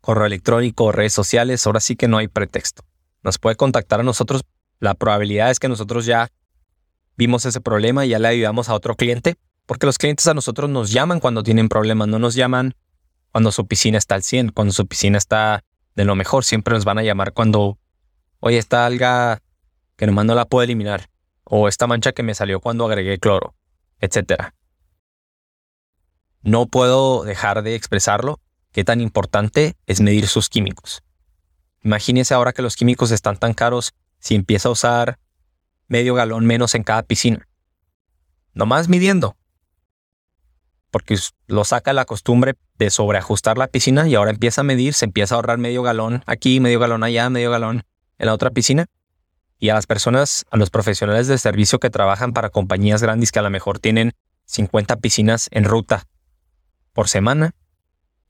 correo 0.00 0.26
electrónico, 0.26 0.92
redes 0.92 1.12
sociales, 1.12 1.66
ahora 1.66 1.80
sí 1.80 1.96
que 1.96 2.08
no 2.08 2.18
hay 2.18 2.28
pretexto. 2.28 2.82
Nos 3.22 3.38
puede 3.38 3.56
contactar 3.56 4.00
a 4.00 4.02
nosotros. 4.02 4.42
La 4.80 4.94
probabilidad 4.94 5.50
es 5.50 5.58
que 5.58 5.68
nosotros 5.68 6.04
ya 6.04 6.28
vimos 7.16 7.46
ese 7.46 7.60
problema 7.60 8.04
y 8.04 8.10
ya 8.10 8.18
le 8.18 8.28
ayudamos 8.28 8.68
a 8.68 8.74
otro 8.74 8.96
cliente, 8.96 9.36
porque 9.66 9.86
los 9.86 9.98
clientes 9.98 10.26
a 10.26 10.34
nosotros 10.34 10.68
nos 10.68 10.90
llaman 10.90 11.20
cuando 11.20 11.42
tienen 11.42 11.68
problemas, 11.68 12.08
no 12.08 12.18
nos 12.18 12.34
llaman 12.34 12.74
cuando 13.32 13.50
su 13.50 13.66
piscina 13.66 13.98
está 13.98 14.14
al 14.14 14.22
100, 14.22 14.50
cuando 14.50 14.72
su 14.72 14.86
piscina 14.86 15.18
está 15.18 15.64
de 15.94 16.04
lo 16.04 16.16
mejor, 16.16 16.44
siempre 16.44 16.74
nos 16.74 16.84
van 16.84 16.98
a 16.98 17.02
llamar 17.02 17.32
cuando, 17.32 17.78
oye, 18.44 18.58
esta 18.58 18.84
alga 18.84 19.40
que 19.96 20.06
nomás 20.06 20.26
no 20.26 20.34
la 20.34 20.44
puedo 20.44 20.62
eliminar, 20.62 21.08
o 21.44 21.66
esta 21.66 21.86
mancha 21.86 22.12
que 22.12 22.22
me 22.22 22.34
salió 22.34 22.60
cuando 22.60 22.84
agregué 22.84 23.18
cloro, 23.18 23.54
etc. 24.00 24.52
No 26.42 26.66
puedo 26.66 27.24
dejar 27.24 27.62
de 27.62 27.74
expresarlo 27.74 28.40
qué 28.70 28.84
tan 28.84 29.00
importante 29.00 29.76
es 29.86 30.02
medir 30.02 30.26
sus 30.26 30.50
químicos. 30.50 31.02
Imagínese 31.82 32.34
ahora 32.34 32.52
que 32.52 32.60
los 32.60 32.76
químicos 32.76 33.12
están 33.12 33.38
tan 33.38 33.54
caros 33.54 33.94
si 34.18 34.34
empieza 34.34 34.68
a 34.68 34.72
usar 34.72 35.18
medio 35.88 36.14
galón 36.14 36.44
menos 36.44 36.74
en 36.74 36.82
cada 36.82 37.02
piscina. 37.02 37.48
Nomás 38.52 38.90
midiendo. 38.90 39.38
Porque 40.90 41.16
lo 41.46 41.64
saca 41.64 41.94
la 41.94 42.04
costumbre 42.04 42.56
de 42.76 42.90
sobreajustar 42.90 43.56
la 43.56 43.68
piscina 43.68 44.06
y 44.06 44.16
ahora 44.16 44.32
empieza 44.32 44.60
a 44.60 44.64
medir, 44.64 44.92
se 44.92 45.06
empieza 45.06 45.34
a 45.34 45.36
ahorrar 45.36 45.56
medio 45.56 45.82
galón 45.82 46.22
aquí, 46.26 46.60
medio 46.60 46.78
galón 46.78 47.04
allá, 47.04 47.30
medio 47.30 47.50
galón 47.50 47.84
en 48.24 48.26
la 48.26 48.34
otra 48.34 48.50
piscina. 48.50 48.86
Y 49.58 49.68
a 49.68 49.74
las 49.74 49.86
personas, 49.86 50.44
a 50.50 50.56
los 50.56 50.70
profesionales 50.70 51.28
de 51.28 51.38
servicio 51.38 51.78
que 51.78 51.90
trabajan 51.90 52.32
para 52.32 52.50
compañías 52.50 53.02
grandes 53.02 53.30
que 53.30 53.38
a 53.38 53.42
lo 53.42 53.50
mejor 53.50 53.78
tienen 53.78 54.12
50 54.46 54.96
piscinas 54.96 55.48
en 55.52 55.64
ruta 55.64 56.06
por 56.92 57.08
semana, 57.08 57.52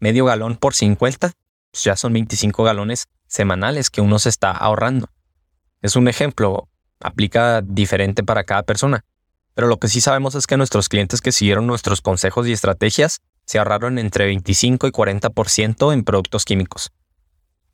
medio 0.00 0.24
galón 0.24 0.56
por 0.56 0.74
50, 0.74 1.32
pues 1.70 1.84
ya 1.84 1.96
son 1.96 2.12
25 2.12 2.62
galones 2.62 3.06
semanales 3.26 3.90
que 3.90 4.00
uno 4.00 4.18
se 4.18 4.28
está 4.28 4.50
ahorrando. 4.50 5.08
Es 5.80 5.96
un 5.96 6.08
ejemplo, 6.08 6.68
aplica 7.00 7.62
diferente 7.62 8.22
para 8.22 8.44
cada 8.44 8.62
persona. 8.62 9.04
Pero 9.54 9.68
lo 9.68 9.78
que 9.78 9.88
sí 9.88 10.00
sabemos 10.00 10.34
es 10.34 10.46
que 10.46 10.56
nuestros 10.56 10.88
clientes 10.88 11.20
que 11.20 11.32
siguieron 11.32 11.66
nuestros 11.66 12.00
consejos 12.00 12.46
y 12.46 12.52
estrategias 12.52 13.20
se 13.44 13.58
ahorraron 13.58 13.98
entre 13.98 14.26
25 14.26 14.88
y 14.88 14.90
40% 14.90 15.92
en 15.92 16.04
productos 16.04 16.44
químicos. 16.44 16.90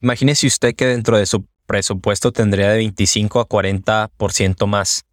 Imagínese 0.03 0.47
usted 0.47 0.75
que 0.75 0.87
dentro 0.87 1.17
de 1.17 1.27
su 1.27 1.47
presupuesto 1.71 2.33
tendría 2.33 2.69
de 2.69 2.79
25 2.79 3.39
a 3.39 3.49
40% 3.49 4.67
más 4.67 5.05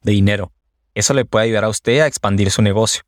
de 0.00 0.12
dinero. 0.12 0.50
Eso 0.94 1.12
le 1.12 1.26
puede 1.26 1.44
ayudar 1.44 1.64
a 1.64 1.68
usted 1.68 2.00
a 2.00 2.06
expandir 2.06 2.50
su 2.50 2.62
negocio. 2.62 3.02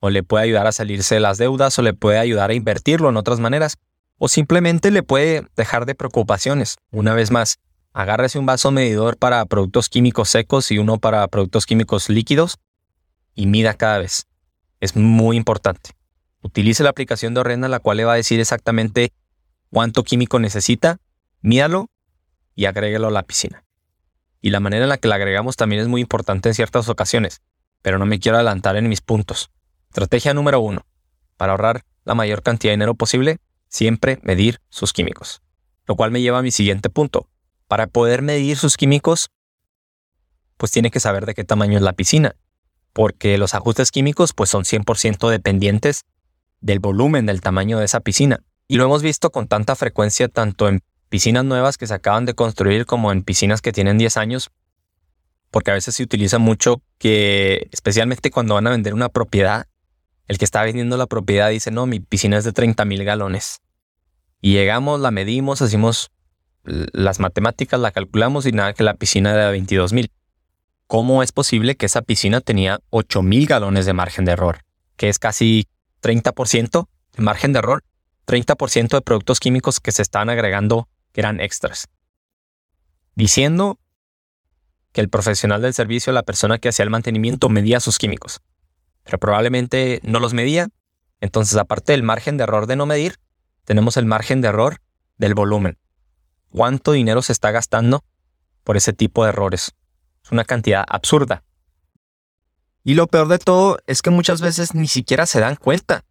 O 0.00 0.08
le 0.08 0.22
puede 0.22 0.44
ayudar 0.44 0.66
a 0.66 0.72
salirse 0.72 1.16
de 1.16 1.20
las 1.20 1.36
deudas 1.36 1.78
o 1.78 1.82
le 1.82 1.92
puede 1.92 2.18
ayudar 2.18 2.48
a 2.48 2.54
invertirlo 2.54 3.10
en 3.10 3.18
otras 3.18 3.40
maneras. 3.40 3.76
O 4.16 4.28
simplemente 4.28 4.90
le 4.90 5.02
puede 5.02 5.46
dejar 5.54 5.84
de 5.84 5.94
preocupaciones. 5.94 6.78
Una 6.92 7.12
vez 7.12 7.30
más, 7.30 7.58
agárrese 7.92 8.38
un 8.38 8.46
vaso 8.46 8.70
medidor 8.70 9.18
para 9.18 9.44
productos 9.44 9.90
químicos 9.90 10.30
secos 10.30 10.70
y 10.70 10.78
uno 10.78 10.96
para 10.96 11.28
productos 11.28 11.66
químicos 11.66 12.08
líquidos 12.08 12.56
y 13.34 13.44
mida 13.44 13.74
cada 13.74 13.98
vez. 13.98 14.26
Es 14.80 14.96
muy 14.96 15.36
importante. 15.36 15.90
Utilice 16.40 16.84
la 16.84 16.88
aplicación 16.88 17.34
de 17.34 17.40
Orrenda, 17.40 17.68
la 17.68 17.80
cual 17.80 17.98
le 17.98 18.06
va 18.06 18.14
a 18.14 18.16
decir 18.16 18.40
exactamente 18.40 19.12
cuánto 19.68 20.04
químico 20.04 20.38
necesita 20.38 20.96
mídalo 21.42 21.90
y 22.54 22.64
agréguelo 22.64 23.08
a 23.08 23.10
la 23.10 23.24
piscina. 23.24 23.64
Y 24.40 24.50
la 24.50 24.60
manera 24.60 24.84
en 24.84 24.88
la 24.88 24.98
que 24.98 25.08
la 25.08 25.16
agregamos 25.16 25.56
también 25.56 25.82
es 25.82 25.88
muy 25.88 26.00
importante 26.00 26.48
en 26.48 26.54
ciertas 26.54 26.88
ocasiones, 26.88 27.42
pero 27.82 27.98
no 27.98 28.06
me 28.06 28.18
quiero 28.18 28.36
adelantar 28.38 28.76
en 28.76 28.88
mis 28.88 29.00
puntos. 29.00 29.50
Estrategia 29.88 30.34
número 30.34 30.60
uno. 30.60 30.86
Para 31.36 31.52
ahorrar 31.52 31.84
la 32.04 32.14
mayor 32.14 32.42
cantidad 32.42 32.70
de 32.70 32.76
dinero 32.76 32.94
posible, 32.94 33.38
siempre 33.68 34.18
medir 34.22 34.60
sus 34.68 34.92
químicos. 34.92 35.42
Lo 35.86 35.96
cual 35.96 36.10
me 36.10 36.20
lleva 36.20 36.38
a 36.38 36.42
mi 36.42 36.50
siguiente 36.50 36.90
punto. 36.90 37.28
Para 37.68 37.86
poder 37.86 38.22
medir 38.22 38.56
sus 38.56 38.76
químicos, 38.76 39.30
pues 40.56 40.72
tiene 40.72 40.90
que 40.90 41.00
saber 41.00 41.26
de 41.26 41.34
qué 41.34 41.44
tamaño 41.44 41.76
es 41.76 41.82
la 41.82 41.92
piscina, 41.92 42.36
porque 42.92 43.38
los 43.38 43.54
ajustes 43.54 43.90
químicos 43.90 44.32
pues 44.32 44.50
son 44.50 44.64
100% 44.64 45.28
dependientes 45.28 46.04
del 46.60 46.78
volumen 46.78 47.26
del 47.26 47.40
tamaño 47.40 47.78
de 47.78 47.84
esa 47.84 48.00
piscina. 48.00 48.40
Y 48.68 48.76
lo 48.76 48.84
hemos 48.84 49.02
visto 49.02 49.30
con 49.30 49.48
tanta 49.48 49.74
frecuencia 49.74 50.28
tanto 50.28 50.68
en 50.68 50.82
piscinas 51.12 51.44
nuevas 51.44 51.76
que 51.76 51.86
se 51.86 51.92
acaban 51.92 52.24
de 52.24 52.32
construir 52.32 52.86
como 52.86 53.12
en 53.12 53.22
piscinas 53.22 53.60
que 53.60 53.70
tienen 53.70 53.98
10 53.98 54.16
años, 54.16 54.50
porque 55.50 55.70
a 55.70 55.74
veces 55.74 55.94
se 55.94 56.02
utiliza 56.02 56.38
mucho 56.38 56.80
que, 56.96 57.68
especialmente 57.70 58.30
cuando 58.30 58.54
van 58.54 58.66
a 58.66 58.70
vender 58.70 58.94
una 58.94 59.10
propiedad, 59.10 59.66
el 60.26 60.38
que 60.38 60.46
está 60.46 60.62
vendiendo 60.62 60.96
la 60.96 61.06
propiedad 61.06 61.50
dice, 61.50 61.70
no, 61.70 61.84
mi 61.84 62.00
piscina 62.00 62.38
es 62.38 62.44
de 62.44 62.52
30 62.52 62.86
mil 62.86 63.04
galones. 63.04 63.60
Y 64.40 64.54
llegamos, 64.54 65.00
la 65.00 65.10
medimos, 65.10 65.60
hacemos 65.60 66.12
las 66.64 67.20
matemáticas, 67.20 67.78
la 67.78 67.90
calculamos 67.90 68.46
y 68.46 68.52
nada 68.52 68.72
que 68.72 68.82
la 68.82 68.94
piscina 68.94 69.32
era 69.32 69.44
de 69.48 69.52
22 69.52 69.92
mil. 69.92 70.10
¿Cómo 70.86 71.22
es 71.22 71.30
posible 71.30 71.76
que 71.76 71.84
esa 71.84 72.00
piscina 72.00 72.40
tenía 72.40 72.80
8 72.88 73.20
mil 73.20 73.46
galones 73.46 73.84
de 73.84 73.92
margen 73.92 74.24
de 74.24 74.32
error? 74.32 74.62
Que 74.96 75.10
es 75.10 75.18
casi 75.18 75.66
30% 76.00 76.88
de 77.18 77.22
margen 77.22 77.52
de 77.52 77.58
error. 77.58 77.84
30% 78.26 78.88
de 78.88 79.02
productos 79.02 79.40
químicos 79.40 79.78
que 79.78 79.92
se 79.92 80.00
están 80.00 80.30
agregando 80.30 80.88
que 81.12 81.20
eran 81.20 81.40
extras. 81.40 81.88
Diciendo 83.14 83.78
que 84.92 85.00
el 85.00 85.08
profesional 85.08 85.62
del 85.62 85.74
servicio, 85.74 86.12
la 86.12 86.22
persona 86.22 86.58
que 86.58 86.68
hacía 86.68 86.84
el 86.84 86.90
mantenimiento, 86.90 87.48
medía 87.48 87.80
sus 87.80 87.98
químicos. 87.98 88.40
Pero 89.04 89.18
probablemente 89.18 90.00
no 90.02 90.20
los 90.20 90.34
medía. 90.34 90.68
Entonces, 91.20 91.56
aparte 91.56 91.92
del 91.92 92.02
margen 92.02 92.36
de 92.36 92.44
error 92.44 92.66
de 92.66 92.76
no 92.76 92.86
medir, 92.86 93.18
tenemos 93.64 93.96
el 93.96 94.06
margen 94.06 94.40
de 94.40 94.48
error 94.48 94.80
del 95.18 95.34
volumen. 95.34 95.78
¿Cuánto 96.50 96.92
dinero 96.92 97.22
se 97.22 97.32
está 97.32 97.50
gastando 97.50 98.04
por 98.64 98.76
ese 98.76 98.92
tipo 98.92 99.24
de 99.24 99.30
errores? 99.30 99.74
Es 100.22 100.30
una 100.30 100.44
cantidad 100.44 100.84
absurda. 100.88 101.42
Y 102.84 102.94
lo 102.94 103.06
peor 103.06 103.28
de 103.28 103.38
todo 103.38 103.78
es 103.86 104.02
que 104.02 104.10
muchas 104.10 104.40
veces 104.40 104.74
ni 104.74 104.88
siquiera 104.88 105.26
se 105.26 105.40
dan 105.40 105.56
cuenta 105.56 106.04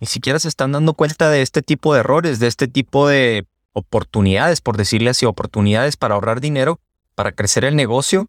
ni 0.00 0.06
siquiera 0.06 0.38
se 0.38 0.48
están 0.48 0.72
dando 0.72 0.94
cuenta 0.94 1.30
de 1.30 1.42
este 1.42 1.62
tipo 1.62 1.92
de 1.92 2.00
errores, 2.00 2.40
de 2.40 2.46
este 2.46 2.68
tipo 2.68 3.06
de 3.06 3.46
oportunidades, 3.72 4.60
por 4.60 4.76
decirle 4.76 5.10
así, 5.10 5.26
oportunidades 5.26 5.96
para 5.96 6.14
ahorrar 6.14 6.40
dinero, 6.40 6.80
para 7.14 7.32
crecer 7.32 7.64
el 7.64 7.76
negocio. 7.76 8.28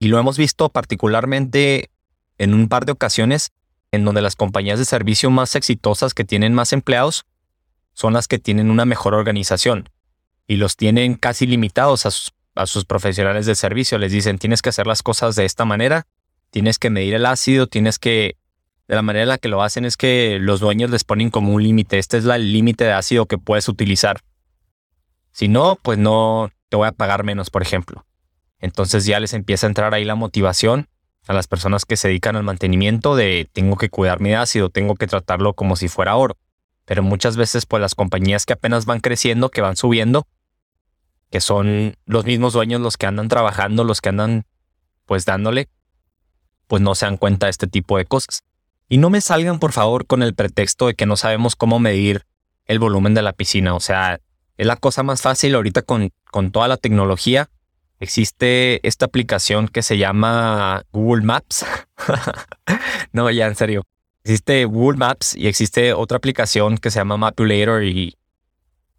Y 0.00 0.08
lo 0.08 0.18
hemos 0.18 0.36
visto 0.36 0.68
particularmente 0.68 1.90
en 2.36 2.52
un 2.52 2.68
par 2.68 2.84
de 2.84 2.92
ocasiones 2.92 3.52
en 3.92 4.04
donde 4.04 4.22
las 4.22 4.36
compañías 4.36 4.78
de 4.78 4.84
servicio 4.84 5.30
más 5.30 5.54
exitosas 5.54 6.14
que 6.14 6.24
tienen 6.24 6.52
más 6.52 6.72
empleados 6.72 7.24
son 7.94 8.12
las 8.12 8.28
que 8.28 8.38
tienen 8.38 8.70
una 8.70 8.84
mejor 8.84 9.14
organización 9.14 9.88
y 10.46 10.56
los 10.56 10.76
tienen 10.76 11.14
casi 11.14 11.46
limitados 11.46 12.06
a 12.06 12.10
sus, 12.10 12.32
a 12.54 12.66
sus 12.66 12.84
profesionales 12.84 13.46
de 13.46 13.54
servicio. 13.54 13.98
Les 13.98 14.12
dicen, 14.12 14.38
tienes 14.38 14.62
que 14.62 14.68
hacer 14.70 14.86
las 14.86 15.02
cosas 15.02 15.36
de 15.36 15.44
esta 15.44 15.64
manera, 15.64 16.06
tienes 16.50 16.78
que 16.78 16.90
medir 16.90 17.14
el 17.14 17.26
ácido, 17.26 17.66
tienes 17.66 17.98
que 17.98 18.36
de 18.88 18.94
la 18.94 19.02
manera 19.02 19.24
en 19.24 19.28
la 19.28 19.38
que 19.38 19.48
lo 19.48 19.62
hacen 19.62 19.84
es 19.84 19.98
que 19.98 20.38
los 20.40 20.60
dueños 20.60 20.90
les 20.90 21.04
ponen 21.04 21.30
como 21.30 21.52
un 21.52 21.62
límite. 21.62 21.98
Este 21.98 22.16
es 22.16 22.24
el 22.24 22.52
límite 22.52 22.84
de 22.84 22.92
ácido 22.92 23.26
que 23.26 23.36
puedes 23.36 23.68
utilizar. 23.68 24.20
Si 25.30 25.46
no, 25.46 25.78
pues 25.82 25.98
no 25.98 26.50
te 26.70 26.76
voy 26.76 26.88
a 26.88 26.92
pagar 26.92 27.22
menos, 27.22 27.50
por 27.50 27.60
ejemplo. 27.60 28.06
Entonces 28.60 29.04
ya 29.04 29.20
les 29.20 29.34
empieza 29.34 29.66
a 29.66 29.68
entrar 29.68 29.92
ahí 29.92 30.04
la 30.04 30.14
motivación 30.14 30.88
a 31.26 31.34
las 31.34 31.46
personas 31.46 31.84
que 31.84 31.98
se 31.98 32.08
dedican 32.08 32.36
al 32.36 32.42
mantenimiento 32.42 33.14
de 33.14 33.48
tengo 33.52 33.76
que 33.76 33.90
cuidar 33.90 34.20
mi 34.20 34.32
ácido, 34.32 34.70
tengo 34.70 34.94
que 34.94 35.06
tratarlo 35.06 35.52
como 35.52 35.76
si 35.76 35.88
fuera 35.88 36.16
oro. 36.16 36.38
Pero 36.86 37.02
muchas 37.02 37.36
veces 37.36 37.66
pues 37.66 37.82
las 37.82 37.94
compañías 37.94 38.46
que 38.46 38.54
apenas 38.54 38.86
van 38.86 39.00
creciendo, 39.00 39.50
que 39.50 39.60
van 39.60 39.76
subiendo, 39.76 40.26
que 41.30 41.42
son 41.42 41.96
los 42.06 42.24
mismos 42.24 42.54
dueños 42.54 42.80
los 42.80 42.96
que 42.96 43.04
andan 43.04 43.28
trabajando, 43.28 43.84
los 43.84 44.00
que 44.00 44.08
andan 44.08 44.46
pues 45.04 45.26
dándole, 45.26 45.68
pues 46.66 46.80
no 46.80 46.94
se 46.94 47.04
dan 47.04 47.18
cuenta 47.18 47.46
de 47.46 47.50
este 47.50 47.66
tipo 47.66 47.98
de 47.98 48.06
cosas. 48.06 48.42
Y 48.88 48.98
no 48.98 49.10
me 49.10 49.20
salgan, 49.20 49.58
por 49.58 49.72
favor, 49.72 50.06
con 50.06 50.22
el 50.22 50.34
pretexto 50.34 50.86
de 50.86 50.94
que 50.94 51.06
no 51.06 51.16
sabemos 51.16 51.56
cómo 51.56 51.78
medir 51.78 52.24
el 52.66 52.78
volumen 52.78 53.14
de 53.14 53.22
la 53.22 53.32
piscina. 53.32 53.74
O 53.74 53.80
sea, 53.80 54.20
es 54.56 54.66
la 54.66 54.76
cosa 54.76 55.02
más 55.02 55.22
fácil 55.22 55.54
ahorita 55.54 55.82
con, 55.82 56.10
con 56.30 56.50
toda 56.50 56.68
la 56.68 56.76
tecnología. 56.76 57.50
Existe 58.00 58.86
esta 58.86 59.06
aplicación 59.06 59.68
que 59.68 59.82
se 59.82 59.98
llama 59.98 60.84
Google 60.92 61.24
Maps. 61.24 61.66
no, 63.12 63.30
ya 63.30 63.46
en 63.46 63.56
serio. 63.56 63.84
Existe 64.22 64.64
Google 64.64 64.98
Maps 64.98 65.34
y 65.34 65.48
existe 65.48 65.92
otra 65.92 66.18
aplicación 66.18 66.78
que 66.78 66.90
se 66.90 67.00
llama 67.00 67.16
Mapulator 67.16 67.84
y 67.84 68.16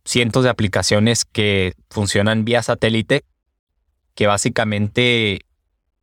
cientos 0.04 0.44
de 0.44 0.50
aplicaciones 0.50 1.26
que 1.26 1.74
funcionan 1.90 2.46
vía 2.46 2.64
satélite 2.64 3.26
que 4.16 4.28
básicamente 4.28 5.46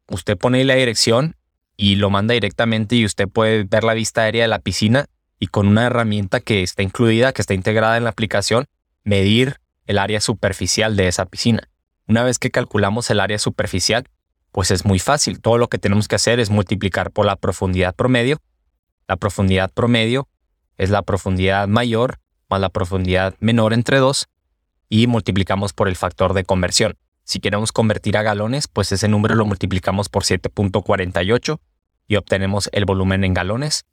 usted 0.09 0.38
pone 0.38 0.64
la 0.64 0.75
dirección 0.75 1.37
y 1.76 1.97
lo 1.97 2.11
manda 2.11 2.35
directamente 2.35 2.97
y 2.97 3.04
usted 3.04 3.28
puede 3.28 3.64
ver 3.64 3.85
la 3.85 3.95
vista 3.95 4.23
aérea 4.23 4.42
de 4.45 4.49
la 4.49 4.59
piscina 4.59 5.06
y 5.38 5.49
con 5.49 5.68
una 5.68 5.87
herramienta 5.87 6.40
que 6.40 6.62
está 6.62 6.83
incluida, 6.83 7.33
que 7.33 7.42
está 7.42 7.54
integrada 7.54 7.97
en 7.97 8.04
la 8.04 8.11
aplicación, 8.11 8.66
medir 9.04 9.61
el 9.87 9.99
área 9.99 10.21
superficial 10.21 10.97
de 10.97 11.09
esa 11.09 11.26
piscina. 11.26 11.68
Una 12.09 12.23
vez 12.23 12.38
que 12.38 12.50
calculamos 12.50 13.11
el 13.11 13.21
área 13.21 13.38
superficial, 13.38 14.04
pues 14.52 14.71
es 14.71 14.85
muy 14.85 14.99
fácil. 14.99 15.40
Todo 15.40 15.59
lo 15.59 15.68
que 15.68 15.78
tenemos 15.78 16.09
que 16.09 16.14
hacer 16.16 16.40
es 16.40 16.50
multiplicar 16.50 17.11
por 17.11 17.26
la 17.26 17.37
profundidad 17.37 17.95
promedio. 17.95 18.40
La 19.06 19.16
profundidad 19.16 19.71
promedio 19.73 20.28
es 20.78 20.90
la 20.90 21.02
profundidad 21.02 21.68
mayor 21.68 22.18
más 22.49 22.61
la 22.61 22.68
profundidad 22.68 23.35
menor 23.40 23.73
entre 23.73 23.99
dos 23.99 24.28
y 24.88 25.06
multiplicamos 25.06 25.73
por 25.73 25.88
el 25.88 25.97
factor 25.97 26.33
de 26.33 26.45
conversión. 26.45 26.97
Si 27.26 27.40
queremos 27.40 27.73
convertir 27.73 28.16
a 28.16 28.23
galones, 28.23 28.68
pues 28.68 28.92
ese 28.92 29.09
número 29.09 29.35
lo 29.35 29.45
multiplicamos 29.45 30.09
por 30.09 30.23
7.48 30.23 31.59
y 32.06 32.14
obtenemos 32.14 32.71
el 32.73 32.85
volumen 32.85 33.25
en 33.25 33.35
galones. 33.35 33.85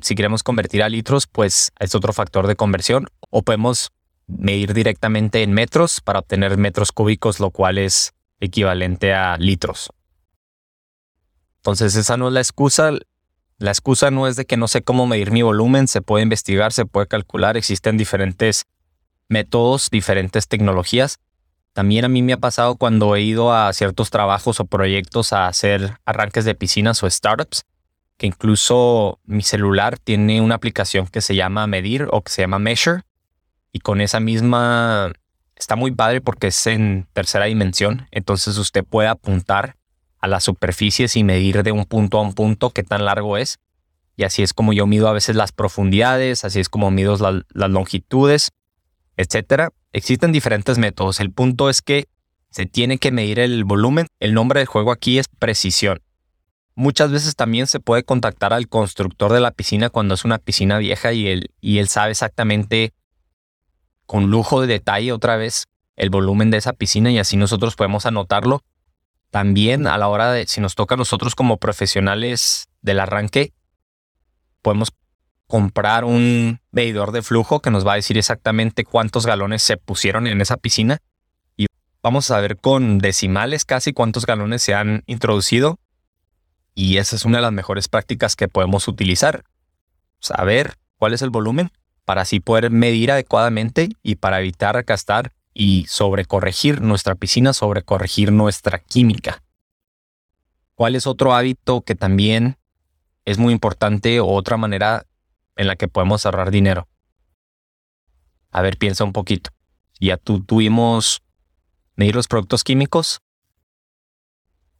Si 0.00 0.14
queremos 0.14 0.42
convertir 0.42 0.82
a 0.82 0.88
litros, 0.88 1.26
pues 1.26 1.72
es 1.78 1.94
otro 1.94 2.14
factor 2.14 2.46
de 2.46 2.56
conversión. 2.56 3.06
O 3.28 3.42
podemos 3.42 3.92
medir 4.26 4.72
directamente 4.72 5.42
en 5.42 5.52
metros 5.52 6.00
para 6.00 6.20
obtener 6.20 6.56
metros 6.56 6.90
cúbicos, 6.90 7.38
lo 7.38 7.50
cual 7.50 7.76
es 7.76 8.14
equivalente 8.40 9.12
a 9.12 9.36
litros. 9.36 9.90
Entonces 11.56 11.94
esa 11.96 12.16
no 12.16 12.28
es 12.28 12.32
la 12.32 12.40
excusa. 12.40 12.92
La 13.58 13.72
excusa 13.72 14.10
no 14.10 14.26
es 14.26 14.36
de 14.36 14.46
que 14.46 14.56
no 14.56 14.68
sé 14.68 14.80
cómo 14.80 15.06
medir 15.06 15.32
mi 15.32 15.42
volumen, 15.42 15.86
se 15.86 16.00
puede 16.00 16.22
investigar, 16.22 16.72
se 16.72 16.86
puede 16.86 17.08
calcular, 17.08 17.58
existen 17.58 17.98
diferentes 17.98 18.64
métodos, 19.28 19.90
diferentes 19.90 20.48
tecnologías. 20.48 21.18
También 21.74 22.04
a 22.04 22.08
mí 22.08 22.22
me 22.22 22.32
ha 22.32 22.38
pasado 22.38 22.76
cuando 22.76 23.16
he 23.16 23.22
ido 23.22 23.52
a 23.52 23.72
ciertos 23.72 24.08
trabajos 24.08 24.60
o 24.60 24.64
proyectos 24.64 25.32
a 25.32 25.48
hacer 25.48 25.98
arranques 26.06 26.44
de 26.44 26.54
piscinas 26.54 27.02
o 27.02 27.10
startups, 27.10 27.64
que 28.16 28.28
incluso 28.28 29.18
mi 29.24 29.42
celular 29.42 29.98
tiene 29.98 30.40
una 30.40 30.54
aplicación 30.54 31.08
que 31.08 31.20
se 31.20 31.34
llama 31.34 31.66
Medir 31.66 32.06
o 32.12 32.22
que 32.22 32.30
se 32.30 32.42
llama 32.42 32.60
Measure. 32.60 33.02
Y 33.72 33.80
con 33.80 34.00
esa 34.00 34.20
misma 34.20 35.12
está 35.56 35.74
muy 35.74 35.90
padre 35.90 36.20
porque 36.20 36.46
es 36.46 36.66
en 36.68 37.08
tercera 37.12 37.46
dimensión. 37.46 38.06
Entonces 38.12 38.56
usted 38.56 38.84
puede 38.84 39.08
apuntar 39.08 39.74
a 40.20 40.28
las 40.28 40.44
superficies 40.44 41.16
y 41.16 41.24
medir 41.24 41.64
de 41.64 41.72
un 41.72 41.86
punto 41.86 42.18
a 42.18 42.22
un 42.22 42.34
punto 42.34 42.70
qué 42.70 42.84
tan 42.84 43.04
largo 43.04 43.36
es. 43.36 43.58
Y 44.16 44.22
así 44.22 44.44
es 44.44 44.54
como 44.54 44.72
yo 44.72 44.86
mido 44.86 45.08
a 45.08 45.12
veces 45.12 45.34
las 45.34 45.50
profundidades, 45.50 46.44
así 46.44 46.60
es 46.60 46.68
como 46.68 46.92
mido 46.92 47.16
las 47.52 47.70
longitudes, 47.70 48.52
etcétera. 49.16 49.72
Existen 49.94 50.32
diferentes 50.32 50.76
métodos. 50.76 51.20
El 51.20 51.30
punto 51.30 51.70
es 51.70 51.80
que 51.80 52.08
se 52.50 52.66
tiene 52.66 52.98
que 52.98 53.12
medir 53.12 53.38
el 53.38 53.62
volumen. 53.62 54.08
El 54.18 54.34
nombre 54.34 54.58
del 54.58 54.66
juego 54.66 54.90
aquí 54.90 55.20
es 55.20 55.28
precisión. 55.28 56.02
Muchas 56.74 57.12
veces 57.12 57.36
también 57.36 57.68
se 57.68 57.78
puede 57.78 58.02
contactar 58.02 58.52
al 58.52 58.68
constructor 58.68 59.32
de 59.32 59.38
la 59.38 59.52
piscina 59.52 59.90
cuando 59.90 60.14
es 60.14 60.24
una 60.24 60.38
piscina 60.38 60.78
vieja 60.78 61.12
y 61.12 61.28
él, 61.28 61.52
y 61.60 61.78
él 61.78 61.86
sabe 61.86 62.10
exactamente 62.10 62.92
con 64.04 64.32
lujo 64.32 64.60
de 64.60 64.66
detalle 64.66 65.12
otra 65.12 65.36
vez 65.36 65.68
el 65.94 66.10
volumen 66.10 66.50
de 66.50 66.56
esa 66.56 66.72
piscina 66.72 67.12
y 67.12 67.20
así 67.20 67.36
nosotros 67.36 67.76
podemos 67.76 68.04
anotarlo. 68.04 68.62
También 69.30 69.86
a 69.86 69.96
la 69.96 70.08
hora 70.08 70.32
de, 70.32 70.48
si 70.48 70.60
nos 70.60 70.74
toca 70.74 70.96
a 70.96 70.98
nosotros 70.98 71.36
como 71.36 71.58
profesionales 71.58 72.66
del 72.82 72.98
arranque, 72.98 73.52
podemos 74.60 74.90
comprar 75.46 76.04
un 76.04 76.60
medidor 76.70 77.12
de 77.12 77.22
flujo 77.22 77.60
que 77.60 77.70
nos 77.70 77.86
va 77.86 77.92
a 77.92 77.96
decir 77.96 78.18
exactamente 78.18 78.84
cuántos 78.84 79.26
galones 79.26 79.62
se 79.62 79.76
pusieron 79.76 80.26
en 80.26 80.40
esa 80.40 80.56
piscina 80.56 80.98
y 81.56 81.66
vamos 82.02 82.30
a 82.30 82.40
ver 82.40 82.56
con 82.56 82.98
decimales 82.98 83.64
casi 83.64 83.92
cuántos 83.92 84.26
galones 84.26 84.62
se 84.62 84.74
han 84.74 85.02
introducido 85.06 85.78
y 86.74 86.96
esa 86.98 87.16
es 87.16 87.24
una 87.24 87.38
de 87.38 87.42
las 87.42 87.52
mejores 87.52 87.88
prácticas 87.88 88.36
que 88.36 88.48
podemos 88.48 88.88
utilizar. 88.88 89.44
Saber 90.18 90.74
cuál 90.96 91.14
es 91.14 91.22
el 91.22 91.30
volumen 91.30 91.70
para 92.04 92.22
así 92.22 92.40
poder 92.40 92.70
medir 92.70 93.12
adecuadamente 93.12 93.90
y 94.02 94.16
para 94.16 94.40
evitar 94.40 94.82
gastar 94.82 95.32
y 95.52 95.86
sobrecorregir 95.88 96.80
nuestra 96.80 97.14
piscina, 97.14 97.52
sobrecorregir 97.52 98.32
nuestra 98.32 98.80
química. 98.80 99.42
¿Cuál 100.74 100.96
es 100.96 101.06
otro 101.06 101.34
hábito 101.34 101.82
que 101.82 101.94
también 101.94 102.56
es 103.24 103.38
muy 103.38 103.52
importante 103.52 104.18
o 104.18 104.26
otra 104.26 104.56
manera 104.56 105.06
en 105.56 105.66
la 105.66 105.76
que 105.76 105.88
podemos 105.88 106.24
ahorrar 106.24 106.50
dinero? 106.50 106.88
A 108.50 108.62
ver, 108.62 108.78
piensa 108.78 109.04
un 109.04 109.12
poquito. 109.12 109.50
Ya 110.00 110.16
tú 110.16 110.42
tuvimos 110.42 111.22
medir 111.96 112.14
los 112.14 112.28
productos 112.28 112.64
químicos 112.64 113.20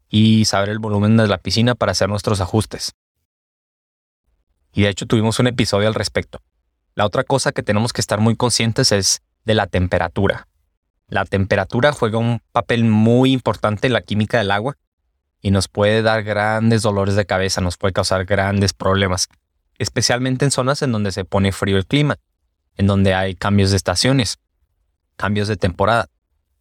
y 0.08 0.44
saber 0.44 0.68
el 0.68 0.78
volumen 0.78 1.16
de 1.16 1.26
la 1.26 1.38
piscina 1.38 1.74
para 1.74 1.92
hacer 1.92 2.08
nuestros 2.08 2.40
ajustes. 2.40 2.92
Y 4.72 4.82
de 4.82 4.88
hecho 4.88 5.06
tuvimos 5.06 5.38
un 5.38 5.46
episodio 5.46 5.88
al 5.88 5.94
respecto. 5.94 6.40
La 6.94 7.06
otra 7.06 7.24
cosa 7.24 7.52
que 7.52 7.62
tenemos 7.62 7.92
que 7.92 8.00
estar 8.00 8.20
muy 8.20 8.36
conscientes 8.36 8.92
es 8.92 9.22
de 9.44 9.54
la 9.54 9.66
temperatura. 9.66 10.48
La 11.08 11.24
temperatura 11.24 11.92
juega 11.92 12.18
un 12.18 12.40
papel 12.52 12.84
muy 12.84 13.32
importante 13.32 13.86
en 13.86 13.92
la 13.92 14.02
química 14.02 14.38
del 14.38 14.50
agua 14.50 14.76
y 15.40 15.50
nos 15.50 15.68
puede 15.68 16.02
dar 16.02 16.22
grandes 16.22 16.82
dolores 16.82 17.16
de 17.16 17.26
cabeza, 17.26 17.60
nos 17.60 17.76
puede 17.76 17.92
causar 17.92 18.24
grandes 18.24 18.72
problemas, 18.72 19.28
especialmente 19.78 20.44
en 20.44 20.50
zonas 20.50 20.82
en 20.82 20.92
donde 20.92 21.12
se 21.12 21.24
pone 21.24 21.52
frío 21.52 21.76
el 21.76 21.86
clima, 21.86 22.16
en 22.76 22.86
donde 22.86 23.14
hay 23.14 23.34
cambios 23.34 23.70
de 23.70 23.76
estaciones, 23.76 24.38
cambios 25.16 25.48
de 25.48 25.56
temporada. 25.56 26.08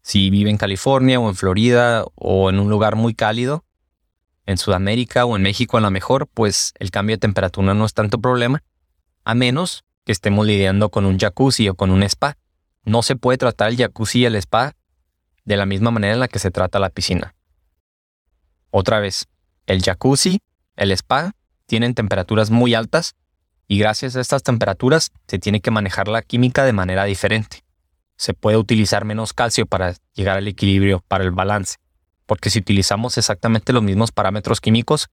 Si 0.01 0.29
vive 0.29 0.49
en 0.49 0.57
California 0.57 1.19
o 1.19 1.29
en 1.29 1.35
Florida 1.35 2.05
o 2.15 2.49
en 2.49 2.59
un 2.59 2.69
lugar 2.69 2.95
muy 2.95 3.13
cálido, 3.13 3.63
en 4.45 4.57
Sudamérica 4.57 5.25
o 5.25 5.35
en 5.35 5.43
México 5.43 5.77
a 5.77 5.81
lo 5.81 5.89
mejor, 5.91 6.27
pues 6.27 6.73
el 6.79 6.91
cambio 6.91 7.15
de 7.15 7.21
temperatura 7.21 7.73
no 7.73 7.85
es 7.85 7.93
tanto 7.93 8.19
problema, 8.19 8.63
a 9.23 9.35
menos 9.35 9.85
que 10.05 10.11
estemos 10.11 10.45
lidiando 10.45 10.89
con 10.89 11.05
un 11.05 11.17
jacuzzi 11.17 11.69
o 11.69 11.75
con 11.75 11.91
un 11.91 12.03
spa. 12.03 12.37
No 12.83 13.01
se 13.01 13.15
puede 13.15 13.37
tratar 13.37 13.69
el 13.69 13.77
jacuzzi 13.77 14.19
y 14.19 14.25
el 14.25 14.35
spa 14.35 14.75
de 15.45 15.57
la 15.57 15.65
misma 15.65 15.91
manera 15.91 16.13
en 16.13 16.19
la 16.19 16.27
que 16.27 16.39
se 16.39 16.51
trata 16.51 16.79
la 16.79 16.89
piscina. 16.89 17.35
Otra 18.69 18.99
vez, 18.99 19.27
el 19.65 19.81
jacuzzi, 19.81 20.39
el 20.75 20.91
spa, 20.91 21.33
tienen 21.73 21.95
temperaturas 21.95 22.51
muy 22.51 22.75
altas 22.75 23.15
y 23.67 23.79
gracias 23.79 24.15
a 24.15 24.21
estas 24.21 24.43
temperaturas 24.43 25.11
se 25.27 25.39
tiene 25.39 25.59
que 25.59 25.71
manejar 25.71 26.07
la 26.07 26.21
química 26.21 26.65
de 26.65 26.71
manera 26.71 27.03
diferente. 27.05 27.63
Se 28.15 28.35
puede 28.35 28.57
utilizar 28.57 29.05
menos 29.05 29.33
calcio 29.33 29.65
para 29.65 29.95
llegar 30.13 30.37
al 30.37 30.47
equilibrio, 30.47 31.03
para 31.07 31.23
el 31.23 31.31
balance, 31.31 31.77
porque 32.27 32.51
si 32.51 32.59
utilizamos 32.59 33.17
exactamente 33.17 33.73
los 33.73 33.81
mismos 33.81 34.11
parámetros 34.11 34.61
químicos, 34.61 35.09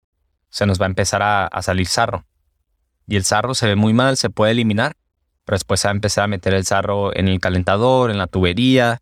se 0.48 0.66
nos 0.66 0.80
va 0.80 0.86
a 0.86 0.88
empezar 0.88 1.22
a, 1.22 1.48
salir 1.62 1.86
sarro 1.86 2.26
y 3.06 3.14
el 3.14 3.22
sarro 3.22 3.54
se 3.54 3.68
ve 3.68 3.76
muy 3.76 3.92
mal, 3.92 4.16
se 4.16 4.28
puede 4.28 4.50
eliminar, 4.50 4.96
pero 5.44 5.54
después 5.54 5.78
se 5.78 5.86
va 5.86 5.92
a 5.92 5.94
empezar 5.94 6.24
a 6.24 6.26
meter 6.26 6.54
el 6.54 6.66
sarro 6.66 7.16
en 7.16 7.28
el 7.28 7.38
calentador, 7.38 8.10
en 8.10 8.18
la 8.18 8.26
tubería, 8.26 9.00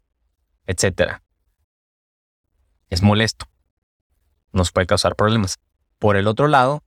etc. 0.66 1.22
Es 2.90 3.00
molesto. 3.00 3.46
Nos 4.52 4.72
puede 4.72 4.86
causar 4.86 5.16
problemas. 5.16 5.58
Por 5.98 6.18
el 6.18 6.26
otro 6.26 6.48
lado, 6.48 6.82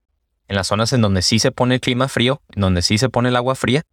en 0.49 0.55
las 0.55 0.67
zonas 0.67 0.91
en 0.93 1.01
donde 1.01 1.21
sí 1.21 1.37
se 1.39 1.51
pone 1.51 1.75
el 1.75 1.81
clima 1.81 2.07
frío, 2.07 2.41
en 2.53 2.61
donde 2.61 2.81
sí 2.81 2.97
se 2.97 3.07
pone 3.07 3.29
el 3.29 3.35
agua 3.35 3.53
fría, 3.55 3.83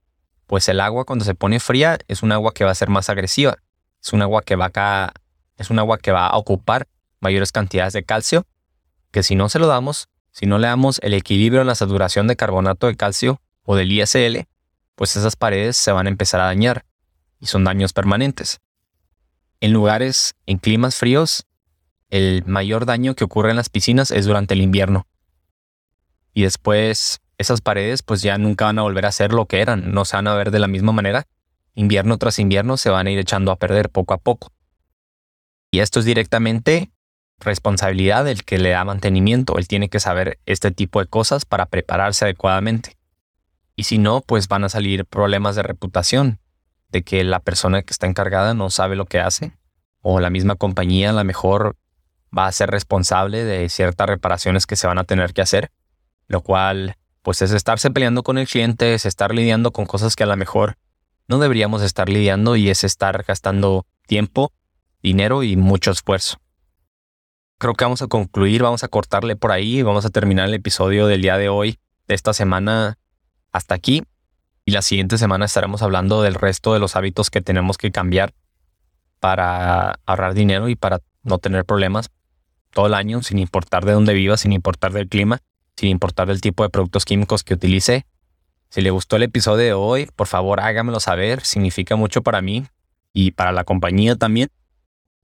pues 0.46 0.68
el 0.68 0.80
agua 0.80 1.04
cuando 1.04 1.24
se 1.24 1.34
pone 1.34 1.60
fría 1.60 1.98
es 2.08 2.22
un 2.22 2.32
agua 2.32 2.52
que 2.52 2.64
va 2.64 2.70
a 2.70 2.74
ser 2.74 2.88
más 2.88 3.10
agresiva. 3.10 3.58
Es 4.02 4.12
un 4.14 4.22
agua 4.22 4.42
que 4.42 4.56
va 4.56 4.70
a, 4.74 5.12
es 5.58 5.70
un 5.70 5.78
agua 5.78 5.98
que 5.98 6.12
va 6.12 6.26
a 6.26 6.36
ocupar 6.36 6.88
mayores 7.20 7.52
cantidades 7.52 7.92
de 7.92 8.04
calcio, 8.04 8.46
que 9.10 9.22
si 9.22 9.34
no 9.34 9.50
se 9.50 9.58
lo 9.58 9.66
damos, 9.66 10.08
si 10.30 10.46
no 10.46 10.58
le 10.58 10.66
damos 10.66 10.98
el 11.02 11.12
equilibrio 11.12 11.60
en 11.60 11.66
la 11.66 11.74
saturación 11.74 12.26
de 12.26 12.36
carbonato 12.36 12.86
de 12.86 12.96
calcio 12.96 13.40
o 13.62 13.76
del 13.76 13.92
ISL, 13.92 14.46
pues 14.94 15.14
esas 15.14 15.36
paredes 15.36 15.76
se 15.76 15.92
van 15.92 16.06
a 16.06 16.10
empezar 16.10 16.40
a 16.40 16.46
dañar 16.46 16.86
y 17.38 17.46
son 17.46 17.64
daños 17.64 17.92
permanentes. 17.92 18.60
En 19.60 19.74
lugares, 19.74 20.36
en 20.46 20.56
climas 20.56 20.96
fríos, 20.96 21.44
el 22.08 22.44
mayor 22.46 22.86
daño 22.86 23.14
que 23.14 23.24
ocurre 23.24 23.50
en 23.50 23.56
las 23.56 23.68
piscinas 23.68 24.10
es 24.10 24.24
durante 24.24 24.54
el 24.54 24.62
invierno. 24.62 25.06
Y 26.36 26.42
después 26.42 27.22
esas 27.38 27.62
paredes 27.62 28.02
pues 28.02 28.20
ya 28.20 28.36
nunca 28.36 28.66
van 28.66 28.78
a 28.78 28.82
volver 28.82 29.06
a 29.06 29.12
ser 29.12 29.32
lo 29.32 29.46
que 29.46 29.62
eran, 29.62 29.94
no 29.94 30.04
se 30.04 30.16
van 30.16 30.26
a 30.26 30.34
ver 30.34 30.50
de 30.50 30.58
la 30.58 30.68
misma 30.68 30.92
manera. 30.92 31.26
Invierno 31.74 32.18
tras 32.18 32.38
invierno 32.38 32.76
se 32.76 32.90
van 32.90 33.06
a 33.06 33.10
ir 33.10 33.18
echando 33.18 33.50
a 33.50 33.56
perder 33.56 33.88
poco 33.88 34.12
a 34.12 34.18
poco. 34.18 34.52
Y 35.70 35.80
esto 35.80 35.98
es 35.98 36.04
directamente 36.04 36.90
responsabilidad 37.40 38.26
del 38.26 38.44
que 38.44 38.58
le 38.58 38.68
da 38.68 38.84
mantenimiento. 38.84 39.56
Él 39.56 39.66
tiene 39.66 39.88
que 39.88 39.98
saber 39.98 40.38
este 40.44 40.70
tipo 40.70 41.00
de 41.00 41.06
cosas 41.06 41.46
para 41.46 41.64
prepararse 41.64 42.26
adecuadamente. 42.26 42.98
Y 43.74 43.84
si 43.84 43.96
no, 43.96 44.20
pues 44.20 44.46
van 44.46 44.64
a 44.64 44.68
salir 44.68 45.06
problemas 45.06 45.56
de 45.56 45.62
reputación, 45.62 46.38
de 46.90 47.02
que 47.02 47.24
la 47.24 47.40
persona 47.40 47.80
que 47.80 47.92
está 47.92 48.06
encargada 48.06 48.52
no 48.52 48.68
sabe 48.68 48.94
lo 48.94 49.06
que 49.06 49.20
hace, 49.20 49.52
o 50.02 50.20
la 50.20 50.28
misma 50.28 50.56
compañía 50.56 51.10
a 51.10 51.14
lo 51.14 51.24
mejor 51.24 51.76
va 52.36 52.46
a 52.46 52.52
ser 52.52 52.70
responsable 52.70 53.42
de 53.44 53.70
ciertas 53.70 54.06
reparaciones 54.06 54.66
que 54.66 54.76
se 54.76 54.86
van 54.86 54.98
a 54.98 55.04
tener 55.04 55.32
que 55.32 55.40
hacer, 55.40 55.70
lo 56.28 56.40
cual 56.40 56.96
pues 57.22 57.42
es 57.42 57.50
estarse 57.50 57.90
peleando 57.90 58.22
con 58.22 58.38
el 58.38 58.46
cliente, 58.46 58.94
es 58.94 59.04
estar 59.04 59.34
lidiando 59.34 59.72
con 59.72 59.86
cosas 59.86 60.14
que 60.14 60.22
a 60.22 60.26
lo 60.26 60.36
mejor 60.36 60.76
no 61.28 61.38
deberíamos 61.38 61.82
estar 61.82 62.08
lidiando 62.08 62.56
y 62.56 62.70
es 62.70 62.84
estar 62.84 63.24
gastando 63.24 63.84
tiempo, 64.06 64.52
dinero 65.02 65.42
y 65.42 65.56
mucho 65.56 65.90
esfuerzo 65.90 66.38
creo 67.58 67.74
que 67.74 67.84
vamos 67.84 68.02
a 68.02 68.06
concluir, 68.06 68.62
vamos 68.62 68.84
a 68.84 68.88
cortarle 68.88 69.36
por 69.36 69.52
ahí, 69.52 69.82
vamos 69.82 70.04
a 70.04 70.10
terminar 70.10 70.48
el 70.48 70.54
episodio 70.54 71.06
del 71.06 71.22
día 71.22 71.38
de 71.38 71.48
hoy, 71.48 71.78
de 72.06 72.14
esta 72.14 72.32
semana, 72.32 72.98
hasta 73.52 73.74
aquí. 73.74 74.02
Y 74.64 74.72
la 74.72 74.82
siguiente 74.82 75.16
semana 75.16 75.44
estaremos 75.44 75.82
hablando 75.82 76.22
del 76.22 76.34
resto 76.34 76.74
de 76.74 76.80
los 76.80 76.96
hábitos 76.96 77.30
que 77.30 77.40
tenemos 77.40 77.78
que 77.78 77.92
cambiar 77.92 78.34
para 79.20 80.00
ahorrar 80.04 80.34
dinero 80.34 80.68
y 80.68 80.76
para 80.76 81.00
no 81.22 81.38
tener 81.38 81.64
problemas 81.64 82.10
todo 82.70 82.88
el 82.88 82.94
año, 82.94 83.22
sin 83.22 83.38
importar 83.38 83.84
de 83.84 83.92
dónde 83.92 84.12
viva, 84.12 84.36
sin 84.36 84.52
importar 84.52 84.92
del 84.92 85.08
clima, 85.08 85.40
sin 85.76 85.90
importar 85.90 86.28
del 86.28 86.40
tipo 86.40 86.62
de 86.62 86.70
productos 86.70 87.04
químicos 87.04 87.44
que 87.44 87.54
utilice. 87.54 88.06
Si 88.70 88.80
le 88.80 88.90
gustó 88.90 89.16
el 89.16 89.24
episodio 89.24 89.64
de 89.64 89.72
hoy, 89.74 90.08
por 90.16 90.26
favor 90.26 90.60
hágamelo 90.60 91.00
saber, 91.00 91.42
significa 91.42 91.96
mucho 91.96 92.22
para 92.22 92.42
mí 92.42 92.66
y 93.12 93.30
para 93.32 93.52
la 93.52 93.64
compañía 93.64 94.16
también. 94.16 94.48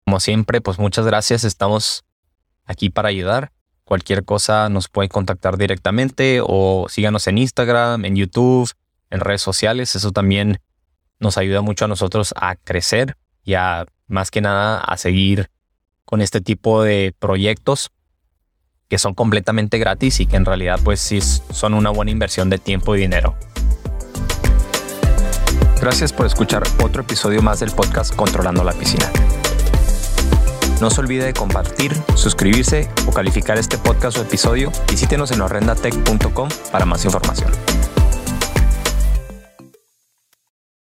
Como 0.05 0.21
siempre, 0.21 0.61
pues 0.61 0.79
muchas 0.79 1.07
gracias, 1.07 1.45
estamos 1.45 2.05
aquí 2.65 2.91
para 2.91 3.09
ayudar. 3.09 3.53
Cualquier 3.85 4.25
cosa 4.25 4.69
nos 4.69 4.89
pueden 4.89 5.09
contactar 5.09 5.59
directamente 5.59 6.41
o 6.43 6.87
síganos 6.89 7.27
en 7.27 7.39
Instagram, 7.39 8.05
en 8.05 8.17
YouTube, 8.17 8.71
en 9.11 9.21
redes 9.21 9.43
sociales. 9.43 9.95
Eso 9.97 10.13
también 10.13 10.61
nos 11.19 11.37
ayuda 11.37 11.63
mucho 11.63 11.85
a 11.85 11.89
nosotros 11.89 12.33
a 12.37 12.57
crecer 12.57 13.17
y 13.45 13.55
a 13.55 13.87
más 14.07 14.31
que 14.31 14.41
nada 14.41 14.79
a 14.79 14.97
seguir 14.97 15.51
con 16.05 16.21
este 16.21 16.41
tipo 16.41 16.83
de 16.83 17.15
proyectos 17.19 17.91
que 18.93 18.99
son 18.99 19.15
completamente 19.15 19.79
gratis 19.79 20.21
y 20.21 20.27
que 20.27 20.37
en 20.37 20.45
realidad 20.45 20.79
pues 20.85 21.01
sí 21.01 21.19
son 21.23 21.73
una 21.73 21.89
buena 21.89 22.11
inversión 22.11 22.51
de 22.51 22.59
tiempo 22.59 22.95
y 22.95 23.01
dinero. 23.01 23.35
Gracias 25.81 26.13
por 26.13 26.27
escuchar 26.27 26.63
otro 26.85 27.01
episodio 27.01 27.41
más 27.41 27.61
del 27.61 27.71
podcast 27.71 28.15
Controlando 28.15 28.63
la 28.63 28.75
Piscina. 28.75 29.11
No 30.83 30.91
se 30.91 31.01
olvide 31.01 31.25
de 31.25 31.33
compartir, 31.33 31.95
suscribirse 32.17 32.87
o 33.07 33.13
calificar 33.13 33.57
este 33.57 33.79
podcast 33.79 34.19
o 34.19 34.21
episodio. 34.21 34.71
Visítenos 34.91 35.31
en 35.31 35.41
horrendatech.com 35.41 36.51
para 36.71 36.85
más 36.85 37.03
información. 37.07 37.51